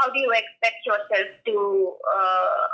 how 0.00 0.10
do 0.10 0.18
you 0.18 0.32
expect 0.32 0.84
yourself 0.84 1.28
to 1.46 1.58
uh, 2.18 2.64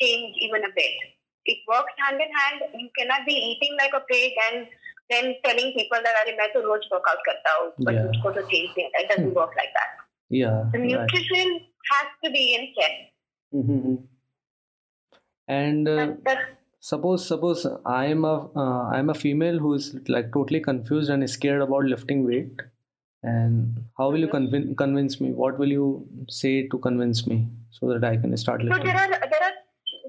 change 0.00 0.34
even 0.48 0.64
a 0.64 0.72
bit? 0.74 1.12
it 1.44 1.58
works 1.66 1.92
hand 1.98 2.20
in 2.20 2.30
hand. 2.30 2.60
You 2.74 2.90
cannot 2.96 3.26
be 3.26 3.34
eating 3.34 3.76
like 3.78 3.94
a 3.94 4.04
pig 4.06 4.32
and 4.50 4.66
then 5.12 5.34
telling 5.44 5.72
people 5.78 6.06
that 6.06 6.20
I 6.22 6.32
मैं 6.38 6.48
तो 6.52 6.60
रोज 6.68 6.88
workout 6.92 7.22
करता 7.28 7.52
हूँ, 7.58 7.66
but 7.80 7.94
Yeah. 7.94 8.06
मुझको 8.06 8.30
तो 8.38 8.46
change 8.54 8.78
नहीं 8.78 8.88
It 9.02 9.12
doesn't 9.12 9.34
work 9.40 9.54
like 9.60 9.74
that. 9.78 10.00
Yeah. 10.30 10.62
The 10.72 10.78
right. 10.78 10.90
nutrition 10.92 11.54
has 11.92 12.10
to 12.24 12.30
be 12.38 12.44
in 12.56 12.66
check. 12.78 12.98
Mm-hmm. 13.52 13.94
And 15.48 15.88
uh, 15.88 15.96
That, 15.96 16.24
that, 16.24 16.38
suppose 16.80 17.26
suppose 17.26 17.66
I'm 17.86 18.24
a 18.24 18.34
uh, 18.56 18.82
I'm 18.98 19.10
a 19.10 19.14
female 19.14 19.58
who 19.58 19.74
is 19.80 19.88
like 20.08 20.30
totally 20.36 20.60
confused 20.60 21.10
and 21.10 21.28
scared 21.30 21.62
about 21.62 21.84
lifting 21.94 22.24
weight. 22.26 22.62
And 23.22 23.82
how 23.98 24.06
will 24.10 24.24
you 24.26 24.28
Mhm. 24.28 24.36
convince 24.36 24.76
convince 24.78 25.20
me? 25.24 25.28
What 25.42 25.58
will 25.64 25.74
you 25.78 25.88
say 26.38 26.54
to 26.72 26.78
convince 26.86 27.20
me 27.32 27.36
so 27.80 27.90
that 27.92 28.06
I 28.12 28.16
can 28.22 28.36
start 28.44 28.62
so 28.62 28.68
lifting? 28.70 28.86
there 28.86 29.02
are 29.02 29.28
there 29.34 29.44
are 29.48 29.52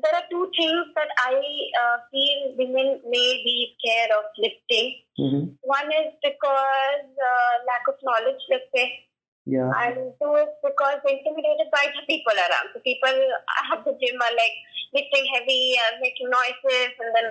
there 0.09 0.25
are 0.25 0.29
two 0.33 0.49
things 0.57 0.89
that 0.97 1.13
I 1.21 1.37
uh, 1.37 1.97
feel 2.09 2.57
women 2.57 3.05
may 3.05 3.31
be 3.45 3.77
scared 3.77 4.11
of 4.17 4.25
lifting. 4.41 5.05
Mm-hmm. 5.21 5.45
One 5.69 5.89
is 5.93 6.17
because 6.25 7.05
uh, 7.13 7.55
lack 7.69 7.85
of 7.93 8.01
knowledge, 8.01 8.41
let's 8.49 8.73
say, 8.73 9.05
Yeah. 9.45 9.69
and 9.85 10.17
two 10.17 10.33
is 10.41 10.53
because 10.65 10.97
they're 11.05 11.21
intimidated 11.21 11.69
by 11.69 11.93
the 11.93 12.05
people 12.09 12.33
around. 12.33 12.73
So 12.73 12.81
people 12.81 13.13
at 13.13 13.85
the 13.85 13.93
gym 14.01 14.17
are 14.17 14.35
like 14.37 14.57
lifting 14.97 15.29
heavy 15.29 15.77
and 15.77 16.01
making 16.01 16.33
noises, 16.33 16.97
and 16.97 17.13
then 17.13 17.29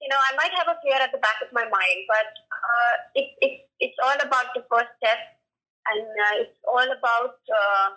you 0.00 0.08
know 0.12 0.20
I 0.20 0.36
might 0.36 0.52
have 0.52 0.68
a 0.68 0.76
fear 0.84 1.00
at 1.00 1.12
the 1.16 1.20
back 1.24 1.40
of 1.40 1.48
my 1.56 1.64
mind, 1.64 2.00
but 2.12 2.30
uh, 2.52 2.94
it, 3.16 3.28
it 3.40 3.54
it's 3.80 4.00
all 4.04 4.16
about 4.20 4.52
the 4.52 4.64
first 4.68 4.92
step, 5.00 5.20
and 5.92 6.04
uh, 6.04 6.34
it's 6.44 6.60
all 6.68 6.88
about 6.88 7.40
uh, 7.48 7.88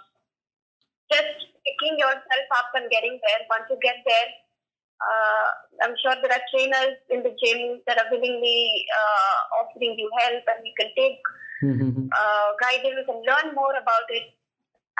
just 1.12 1.39
picking 1.80 1.98
yourself 1.98 2.48
up 2.60 2.76
and 2.76 2.92
getting 2.92 3.20
there. 3.24 3.42
Once 3.50 3.66
you 3.72 3.78
get 3.82 3.96
there. 4.06 4.30
Uh, 5.00 5.48
I'm 5.88 5.96
sure 5.96 6.12
there 6.22 6.34
are 6.36 6.44
trainers 6.54 6.98
in 7.10 7.24
the 7.24 7.32
gym 7.42 7.80
that 7.88 7.98
are 7.98 8.08
willingly 8.12 8.86
uh, 8.92 9.64
offering 9.64 9.96
you 9.98 10.10
help, 10.20 10.44
and 10.56 10.66
you 10.68 10.74
can 10.78 10.90
take 10.96 11.20
Mm-hmm. 11.62 12.08
uh, 12.18 12.48
guidance 12.62 13.08
and 13.10 13.18
learn 13.28 13.54
more 13.54 13.72
about 13.72 14.08
it 14.10 14.24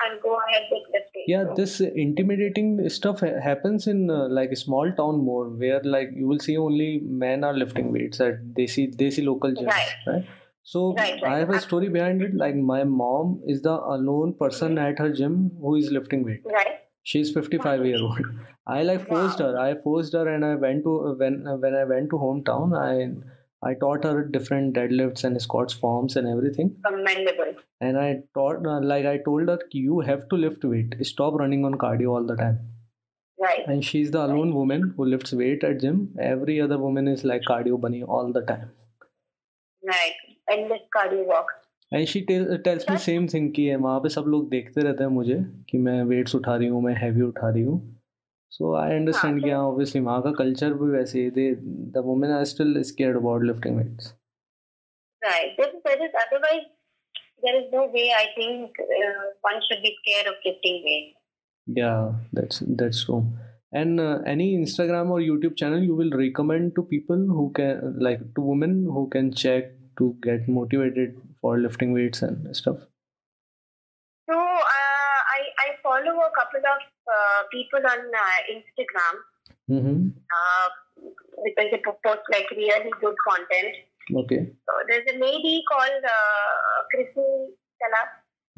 and 0.04 0.20
go 0.20 0.38
ahead 0.46 0.62
with 0.70 0.82
lifting. 0.92 1.24
Yeah, 1.26 1.44
this 1.56 1.80
intimidating 1.80 2.86
stuff 2.90 3.20
happens 3.20 3.86
in 3.86 4.10
uh, 4.10 4.28
like 4.28 4.50
a 4.50 4.56
small 4.56 4.92
town 4.92 5.24
more, 5.24 5.48
where 5.48 5.80
like 5.82 6.10
you 6.14 6.26
will 6.28 6.38
see 6.38 6.58
only 6.58 7.00
men 7.00 7.44
are 7.44 7.54
lifting 7.54 7.92
weights 7.92 8.20
at 8.20 8.54
they 8.54 8.66
see 8.66 8.86
they 8.86 9.10
see 9.10 9.22
local 9.22 9.50
gyms, 9.52 9.68
Right. 9.68 9.94
right? 10.06 10.26
So 10.72 10.80
Right, 10.96 11.20
right. 11.22 11.32
I 11.32 11.38
have 11.40 11.50
a 11.50 11.60
story 11.60 11.88
behind 11.94 12.22
it. 12.28 12.34
Like 12.42 12.54
my 12.72 12.82
mom 12.84 13.40
is 13.54 13.62
the 13.62 13.72
alone 13.94 14.34
person 14.42 14.78
at 14.86 14.98
her 15.04 15.10
gym 15.20 15.38
who 15.60 15.74
is 15.82 15.90
lifting 15.98 16.24
weight. 16.30 16.42
right. 16.58 16.76
She's 17.10 17.30
55 17.36 17.84
year 17.86 18.00
old. 18.06 18.18
I 18.66 18.82
like 18.88 19.06
forced 19.08 19.40
Wow. 19.40 19.46
her. 19.52 19.58
I 19.58 19.68
forced 19.84 20.12
her, 20.18 20.24
and 20.32 20.44
I 20.48 20.54
went 20.64 20.84
to 20.88 20.92
when 21.22 21.38
when 21.64 21.76
I 21.82 21.84
went 21.92 22.10
to 22.14 22.18
hometown. 22.24 22.74
I 22.80 22.90
I 23.70 23.72
taught 23.82 24.04
her 24.08 24.24
different 24.36 24.76
deadlifts 24.80 25.24
and 25.28 25.40
squats 25.46 25.78
forms 25.84 26.16
and 26.20 26.30
everything. 26.34 26.70
Commendable. 26.88 27.50
And 27.88 27.98
I 28.02 28.08
taught 28.40 28.68
uh, 28.74 28.78
like 28.92 29.08
I 29.14 29.16
told 29.30 29.52
her 29.54 29.58
you 29.80 30.00
have 30.10 30.26
to 30.34 30.40
lift 30.44 30.68
weight. 30.74 30.94
Stop 31.12 31.40
running 31.44 31.64
on 31.70 31.78
cardio 31.86 32.14
all 32.18 32.28
the 32.32 32.36
time. 32.42 32.60
Right. 33.46 33.66
And 33.74 33.88
she's 33.92 34.10
the 34.18 34.22
alone 34.26 34.54
woman 34.60 34.86
who 34.96 35.08
lifts 35.16 35.32
weight 35.42 35.64
at 35.72 35.80
gym. 35.86 36.00
Every 36.32 36.60
other 36.68 36.78
woman 36.86 37.08
is 37.16 37.24
like 37.32 37.48
cardio 37.52 37.80
bunny 37.86 38.02
all 38.18 38.32
the 38.38 38.44
time. 38.52 38.70
Right. 39.94 40.19
Endless 40.50 40.80
cardio 40.92 41.24
walk 41.24 41.50
and 41.92 42.06
she 42.06 42.20
tells 42.20 42.90
me 42.90 42.96
same 42.98 43.26
thing 43.26 43.52
की 43.54 43.64
है 43.66 43.76
वहाँ 43.76 44.00
पे 44.00 44.08
सब 44.08 44.24
लोग 44.28 44.48
देखते 44.50 44.80
रहते 44.80 45.04
हैं 45.04 45.10
मुझे 45.10 45.38
कि 45.70 45.78
मैं 45.78 46.02
वेट्स 46.04 46.34
उठा 46.34 46.56
रही 46.56 46.68
हूँ 46.68 46.82
मैं 46.82 46.94
हैवी 46.96 47.22
उठा 47.22 47.48
रही 47.48 47.62
हूँ। 47.62 47.78
सो 48.52 48.74
आई 48.76 48.94
अंडरस्टैंड 48.94 49.42
किया 49.44 49.60
ऑब्वियसली 49.62 50.00
वहाँ 50.02 50.22
का 50.22 50.30
कल्चर 50.38 50.72
भी 50.74 50.90
वैसे 50.90 51.22
ही 51.22 51.30
थे 51.30 51.54
the 51.90 52.02
women 52.06 52.30
are 52.30 52.44
still 52.44 52.82
scared 52.82 53.16
about 53.16 53.44
lifting 53.44 53.76
weights 53.76 54.12
right 55.22 55.60
this 55.60 55.92
is 55.92 56.16
otherwise 56.22 56.64
there 57.44 57.56
is 57.56 57.76
no 57.76 57.86
way 57.92 58.08
I 58.12 58.26
think 58.38 58.80
one 59.46 59.60
should 59.60 59.82
be 59.82 59.94
scared 59.98 60.28
of 60.28 60.48
lifting 60.48 60.84
weights 60.84 61.78
yeah 61.78 61.92
that's 62.34 62.62
that's 62.82 63.04
true 63.06 63.20
and 63.74 64.00
any 64.28 64.52
Instagram 64.54 65.12
और 65.12 65.22
YouTube 65.22 65.52
channel 65.58 65.84
you 65.84 65.96
will 65.96 66.12
recommend 66.16 66.72
to 66.76 66.82
people 66.90 67.26
who 67.36 67.48
can 67.56 67.98
like 68.02 68.32
to 68.36 68.42
women 68.42 68.84
who 68.86 69.06
can 69.12 69.30
check 69.44 69.76
to 70.00 70.14
get 70.28 70.48
motivated 70.48 71.16
for 71.40 71.58
lifting 71.58 71.92
weights 71.92 72.22
and 72.22 72.54
stuff. 72.56 72.78
So 74.28 74.36
uh, 74.36 75.18
I 75.36 75.40
I 75.66 75.68
follow 75.82 76.16
a 76.28 76.32
couple 76.38 76.64
of 76.74 76.80
uh, 77.18 77.42
people 77.52 77.92
on 77.94 78.00
uh, 78.24 78.38
Instagram 78.56 79.22
Mm-hmm. 79.70 80.18
uh, 80.18 80.68
because 81.44 81.68
they 81.70 81.78
post 81.78 82.26
like 82.34 82.50
really 82.50 82.90
good 83.00 83.14
content. 83.22 83.72
Okay. 84.10 84.50
So 84.66 84.72
there's 84.88 85.06
a 85.14 85.18
lady 85.18 85.62
called 85.70 86.02
uh, 86.02 86.76
Krissy 86.90 87.54
Cela. 87.78 88.02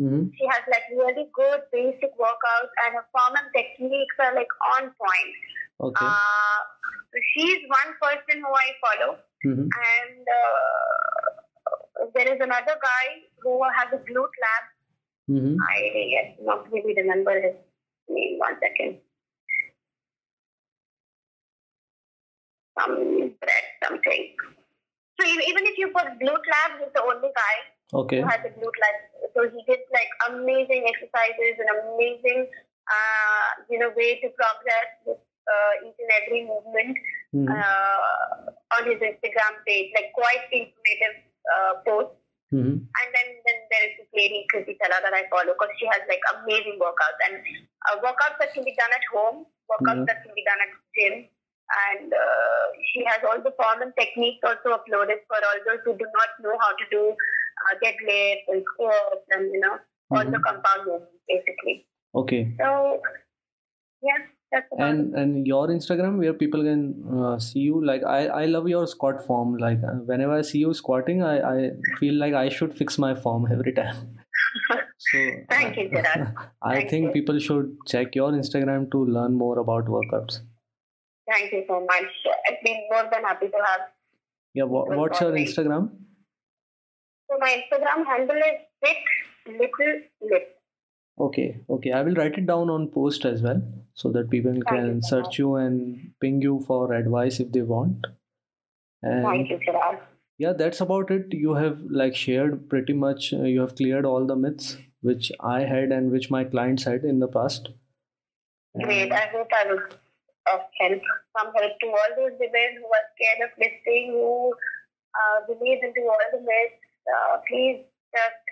Mm-hmm. 0.01 0.33
She 0.33 0.45
has 0.49 0.65
like 0.73 0.89
really 0.97 1.29
good 1.37 1.61
basic 1.71 2.17
workouts 2.17 2.73
and 2.87 2.97
her 2.97 3.05
form 3.13 3.37
and 3.37 3.49
techniques 3.53 4.17
are 4.25 4.35
like 4.35 4.49
on 4.81 4.89
point. 4.97 5.33
Okay. 5.81 6.01
Uh, 6.01 6.59
she's 7.37 7.61
one 7.69 7.93
person 8.01 8.41
who 8.41 8.49
I 8.49 8.69
follow, 8.81 9.21
Mm-hmm. 9.45 9.67
and 9.67 10.23
uh, 10.23 12.07
there 12.15 12.33
is 12.33 12.39
another 12.41 12.79
guy 12.79 13.07
who 13.43 13.61
has 13.77 13.89
a 13.93 13.99
glute 14.07 14.37
lab. 14.45 14.65
Mm-hmm. 15.31 15.57
I 15.59 16.35
not 16.43 16.71
really 16.71 16.95
remember 16.97 17.35
his 17.41 17.55
name. 18.09 18.39
One 18.39 18.55
second. 18.63 18.99
Some 22.79 23.35
Bret 23.41 23.67
something. 23.85 24.35
So 25.21 25.27
even 25.27 25.67
if 25.67 25.79
you 25.79 25.89
put 25.89 26.07
glute 26.23 26.47
lab, 26.51 26.79
he's 26.81 26.93
the 26.95 27.03
only 27.03 27.31
guy 27.35 27.57
Okay. 27.95 28.21
who 28.21 28.27
has 28.27 28.41
a 28.45 28.51
glute 28.51 28.79
lab. 28.81 28.97
So 29.35 29.43
he 29.51 29.63
did 29.67 29.81
like 29.93 30.11
amazing 30.31 30.87
exercises 30.89 31.55
and 31.59 31.69
amazing, 31.95 32.47
uh, 32.89 33.49
you 33.71 33.79
know, 33.79 33.91
way 33.97 34.21
to 34.21 34.29
progress 34.31 34.89
with 35.07 35.19
uh, 35.49 35.73
each 35.89 35.99
and 35.99 36.13
every 36.23 36.43
movement 36.47 36.97
Mm-hmm. 37.33 37.49
uh, 37.49 38.53
on 38.77 38.83
his 38.93 39.01
Instagram 39.01 39.55
page, 39.65 39.89
like 39.97 40.13
quite 40.13 40.45
informative 40.53 41.17
uh, 41.49 41.81
posts. 41.81 42.21
Mm-hmm. 42.53 42.85
And 42.85 43.09
then, 43.09 43.29
then 43.49 43.59
there 43.73 43.85
is 43.89 44.05
this 44.05 44.11
lady, 44.13 44.45
Kriti 44.53 44.77
Tala, 44.77 45.01
that 45.01 45.17
I 45.17 45.25
follow 45.33 45.57
because 45.57 45.73
she 45.81 45.89
has 45.89 46.05
like 46.13 46.21
amazing 46.29 46.77
workouts 46.77 47.17
and 47.25 47.41
uh, 47.89 47.97
workouts 48.05 48.37
that 48.37 48.53
can 48.53 48.69
be 48.69 48.77
done 48.77 48.93
at 48.93 49.01
home, 49.09 49.49
workouts 49.65 50.05
Mhm. 50.05 50.09
that 50.13 50.21
can 50.21 50.37
be 50.37 50.45
done 50.45 50.61
at 50.61 50.73
gym. 50.93 51.15
And 51.89 52.13
uh, 52.13 52.65
she 52.93 53.01
has 53.09 53.25
all 53.25 53.41
the 53.41 53.57
form 53.57 53.81
and 53.81 53.97
techniques 53.97 54.45
also 54.45 54.77
uploaded 54.77 55.25
for 55.25 55.41
all 55.41 55.59
those 55.65 55.81
who 55.89 55.97
do 55.97 56.05
not 56.05 56.31
know 56.45 56.53
how 56.61 56.77
to 56.77 56.85
do 56.93 57.17
uh, 57.17 57.73
deadlifts 57.81 58.45
and 58.53 58.61
squats 58.77 59.25
and, 59.33 59.49
you 59.49 59.61
know, 59.65 59.81
all 60.13 60.21
the 60.29 60.37
Mhm. 60.37 60.45
compound 60.45 60.85
movements 60.85 61.25
basically. 61.25 61.89
Okay. 62.13 62.53
So, 62.61 63.01
yeah, 64.05 64.21
that's 64.21 64.21
about 64.21 64.29
it. 64.29 64.42
And 64.79 65.15
and 65.15 65.47
your 65.47 65.69
Instagram 65.69 66.19
where 66.19 66.33
people 66.35 66.63
can 66.63 66.81
uh, 67.19 67.39
see 67.39 67.61
you 67.61 67.85
like 67.91 68.03
I 68.05 68.19
I 68.41 68.45
love 68.47 68.69
your 68.69 68.87
squat 68.87 69.25
form 69.27 69.57
like 69.63 69.79
uh, 69.93 69.95
whenever 70.11 70.35
I 70.39 70.43
see 70.51 70.59
you 70.65 70.73
squatting 70.81 71.23
I 71.29 71.35
I 71.53 71.71
feel 72.01 72.15
like 72.25 72.35
I 72.43 72.49
should 72.59 72.75
fix 72.83 72.99
my 73.05 73.15
form 73.27 73.47
every 73.57 73.73
time. 73.79 73.97
So 75.09 75.23
Thank 75.55 75.77
you, 75.83 75.89
Chirag. 75.95 76.35
I 76.63 76.75
Thank 76.75 76.91
think 76.91 77.07
you. 77.07 77.13
people 77.19 77.39
should 77.49 77.73
check 77.95 78.15
your 78.21 78.31
Instagram 78.41 78.91
to 78.97 79.05
learn 79.19 79.35
more 79.45 79.59
about 79.65 79.87
workouts. 79.97 80.41
Thank 81.31 81.53
you 81.53 81.65
so 81.69 81.81
much. 81.81 82.13
I'd 82.51 82.59
be 82.65 82.75
more 82.93 83.05
than 83.13 83.23
happy 83.31 83.49
to 83.49 83.61
have. 83.67 83.89
Yeah, 84.55 84.65
wha- 84.65 84.85
Well, 84.89 84.99
what's 85.01 85.21
your. 85.21 85.33
Instagram? 85.33 85.91
So 87.31 87.39
my 87.45 87.51
Instagram 87.61 88.05
handle 88.07 88.37
is 88.37 88.59
thick 88.85 88.99
little 89.47 89.95
lip. 90.33 90.49
Okay, 91.19 91.61
okay. 91.69 91.93
I 91.93 92.03
will 92.03 92.15
write 92.15 92.39
it 92.39 92.47
down 92.47 92.71
on 92.71 92.89
post 92.89 93.25
as 93.25 93.43
well 93.43 93.63
so 93.95 94.11
that 94.13 94.31
people 94.31 94.55
you 94.55 94.63
can 94.63 95.03
so 95.03 95.23
search 95.23 95.39
you 95.39 95.57
and 95.57 96.13
ping 96.21 96.41
you 96.41 96.65
for 96.67 96.95
advice 96.95 97.39
if 97.39 97.53
they 97.53 97.63
want. 97.63 98.07
And 99.03 99.25
Thank 99.25 99.51
you, 99.51 99.59
Chirag. 99.59 100.01
yeah, 100.39 100.53
that's 100.53 100.81
about 100.81 101.11
it. 101.11 101.27
You 101.31 101.55
have 101.55 101.81
like 101.91 102.17
shared 102.17 102.69
pretty 102.71 102.93
much, 102.93 103.33
uh, 103.33 103.43
you 103.43 103.61
have 103.61 103.77
cleared 103.77 104.05
all 104.05 104.27
the 104.27 104.37
myths 104.37 104.79
which 105.01 105.31
I 105.41 105.61
had 105.61 105.91
and 105.93 106.11
which 106.11 106.31
my 106.31 106.45
clients 106.45 106.85
had 106.85 107.05
in 107.05 107.19
the 107.19 107.29
past. 107.29 107.69
Great. 108.81 109.13
I 109.13 109.27
hope 109.27 109.49
I 109.53 109.67
was 109.67 109.81
of 110.51 110.61
help, 110.81 111.03
some 111.39 111.53
help 111.55 111.73
to 111.81 111.87
all 111.87 112.11
those 112.17 112.35
women 112.41 112.71
who 112.79 112.87
are 112.87 113.07
scared 113.15 113.47
of 113.47 113.53
lifting, 113.59 114.11
who 114.13 114.53
uh, 115.15 115.47
believe 115.47 115.79
into 115.83 116.03
all 116.03 116.25
the 116.33 116.41
myths. 116.41 116.83
Uh, 117.07 117.39
please 117.47 117.85
just 118.15 118.43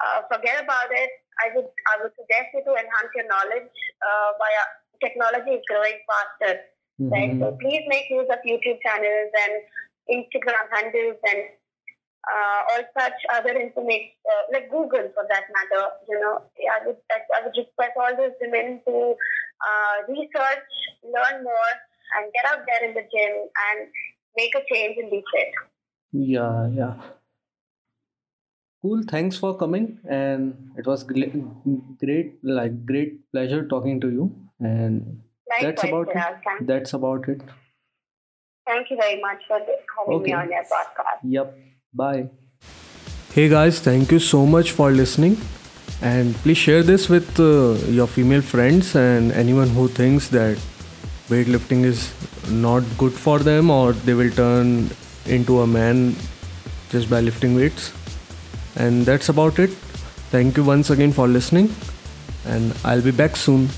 uh, 0.00 0.22
forget 0.30 0.62
about 0.62 0.88
it. 0.90 1.10
I 1.44 1.54
would 1.54 1.68
I 1.90 1.94
would 2.02 2.12
suggest 2.18 2.54
you 2.54 2.62
to 2.64 2.72
enhance 2.74 3.12
your 3.14 3.28
knowledge. 3.28 3.70
Uh, 4.02 4.30
via 4.38 4.64
technology 5.02 5.58
is 5.58 5.64
growing 5.70 5.98
faster, 6.10 6.54
right? 6.98 7.30
Mhm. 7.30 7.40
So 7.40 7.46
please 7.62 7.84
make 7.86 8.10
use 8.10 8.28
of 8.30 8.42
YouTube 8.42 8.82
channels 8.82 9.30
and 9.44 9.54
Instagram 10.18 10.66
handles 10.72 11.18
and 11.30 11.40
uh, 12.28 12.60
all 12.70 12.82
such 12.98 13.18
other 13.32 13.54
information, 13.56 14.12
uh, 14.26 14.44
like 14.52 14.70
Google 14.70 15.08
for 15.14 15.24
that 15.28 15.44
matter. 15.54 15.84
You 16.08 16.18
know, 16.20 16.34
I 16.44 16.86
would 16.86 16.96
I, 17.12 17.44
would 17.44 17.56
request 17.56 17.94
all 17.96 18.14
those 18.16 18.36
women 18.40 18.80
to 18.86 19.14
uh, 19.14 19.96
research, 20.08 20.68
learn 21.04 21.44
more, 21.44 21.72
and 22.16 22.32
get 22.32 22.44
out 22.50 22.66
there 22.66 22.88
in 22.88 22.94
the 22.94 23.06
gym 23.06 23.32
and 23.70 23.88
make 24.36 24.54
a 24.54 24.62
change 24.72 24.98
and 24.98 25.10
be 25.10 25.22
fit. 25.32 25.52
Yeah, 26.12 26.68
yeah. 26.72 26.94
Cool. 28.82 29.02
Thanks 29.10 29.36
for 29.36 29.56
coming, 29.56 29.98
and 30.08 30.70
it 30.78 30.86
was 30.86 31.02
great, 31.02 31.34
like 32.42 32.86
great 32.86 33.30
pleasure 33.32 33.66
talking 33.66 34.00
to 34.00 34.08
you. 34.10 34.32
And 34.60 35.20
Likewise, 35.50 35.62
that's 35.62 35.84
about 35.84 36.08
Chirag. 36.08 36.60
it. 36.60 36.66
That's 36.66 36.92
about 36.92 37.28
it. 37.28 37.40
Thank 38.66 38.90
you 38.90 38.96
very 39.00 39.20
much 39.20 39.42
for 39.48 39.58
having 39.58 40.22
me 40.22 40.32
on 40.32 40.50
your 40.50 40.62
podcast. 40.62 41.20
Yep. 41.24 41.58
Bye. 41.94 42.28
Hey 43.32 43.48
guys, 43.48 43.80
thank 43.80 44.12
you 44.12 44.18
so 44.18 44.46
much 44.46 44.72
for 44.72 44.90
listening. 44.90 45.36
And 46.00 46.34
please 46.36 46.58
share 46.58 46.82
this 46.84 47.08
with 47.08 47.40
uh, 47.40 47.74
your 47.90 48.06
female 48.06 48.42
friends 48.42 48.94
and 48.94 49.32
anyone 49.32 49.68
who 49.68 49.88
thinks 49.88 50.28
that 50.28 50.56
weightlifting 51.28 51.84
is 51.84 52.12
not 52.48 52.84
good 52.96 53.12
for 53.12 53.38
them 53.40 53.70
or 53.70 53.92
they 53.92 54.14
will 54.14 54.30
turn 54.30 54.90
into 55.26 55.60
a 55.62 55.66
man 55.66 56.14
just 56.90 57.10
by 57.10 57.20
lifting 57.20 57.56
weights. 57.56 57.92
And 58.78 59.04
that's 59.04 59.28
about 59.28 59.58
it. 59.58 59.70
Thank 60.30 60.56
you 60.56 60.64
once 60.64 60.90
again 60.90 61.12
for 61.12 61.26
listening. 61.26 61.74
And 62.46 62.74
I'll 62.84 63.02
be 63.02 63.10
back 63.10 63.36
soon. 63.36 63.68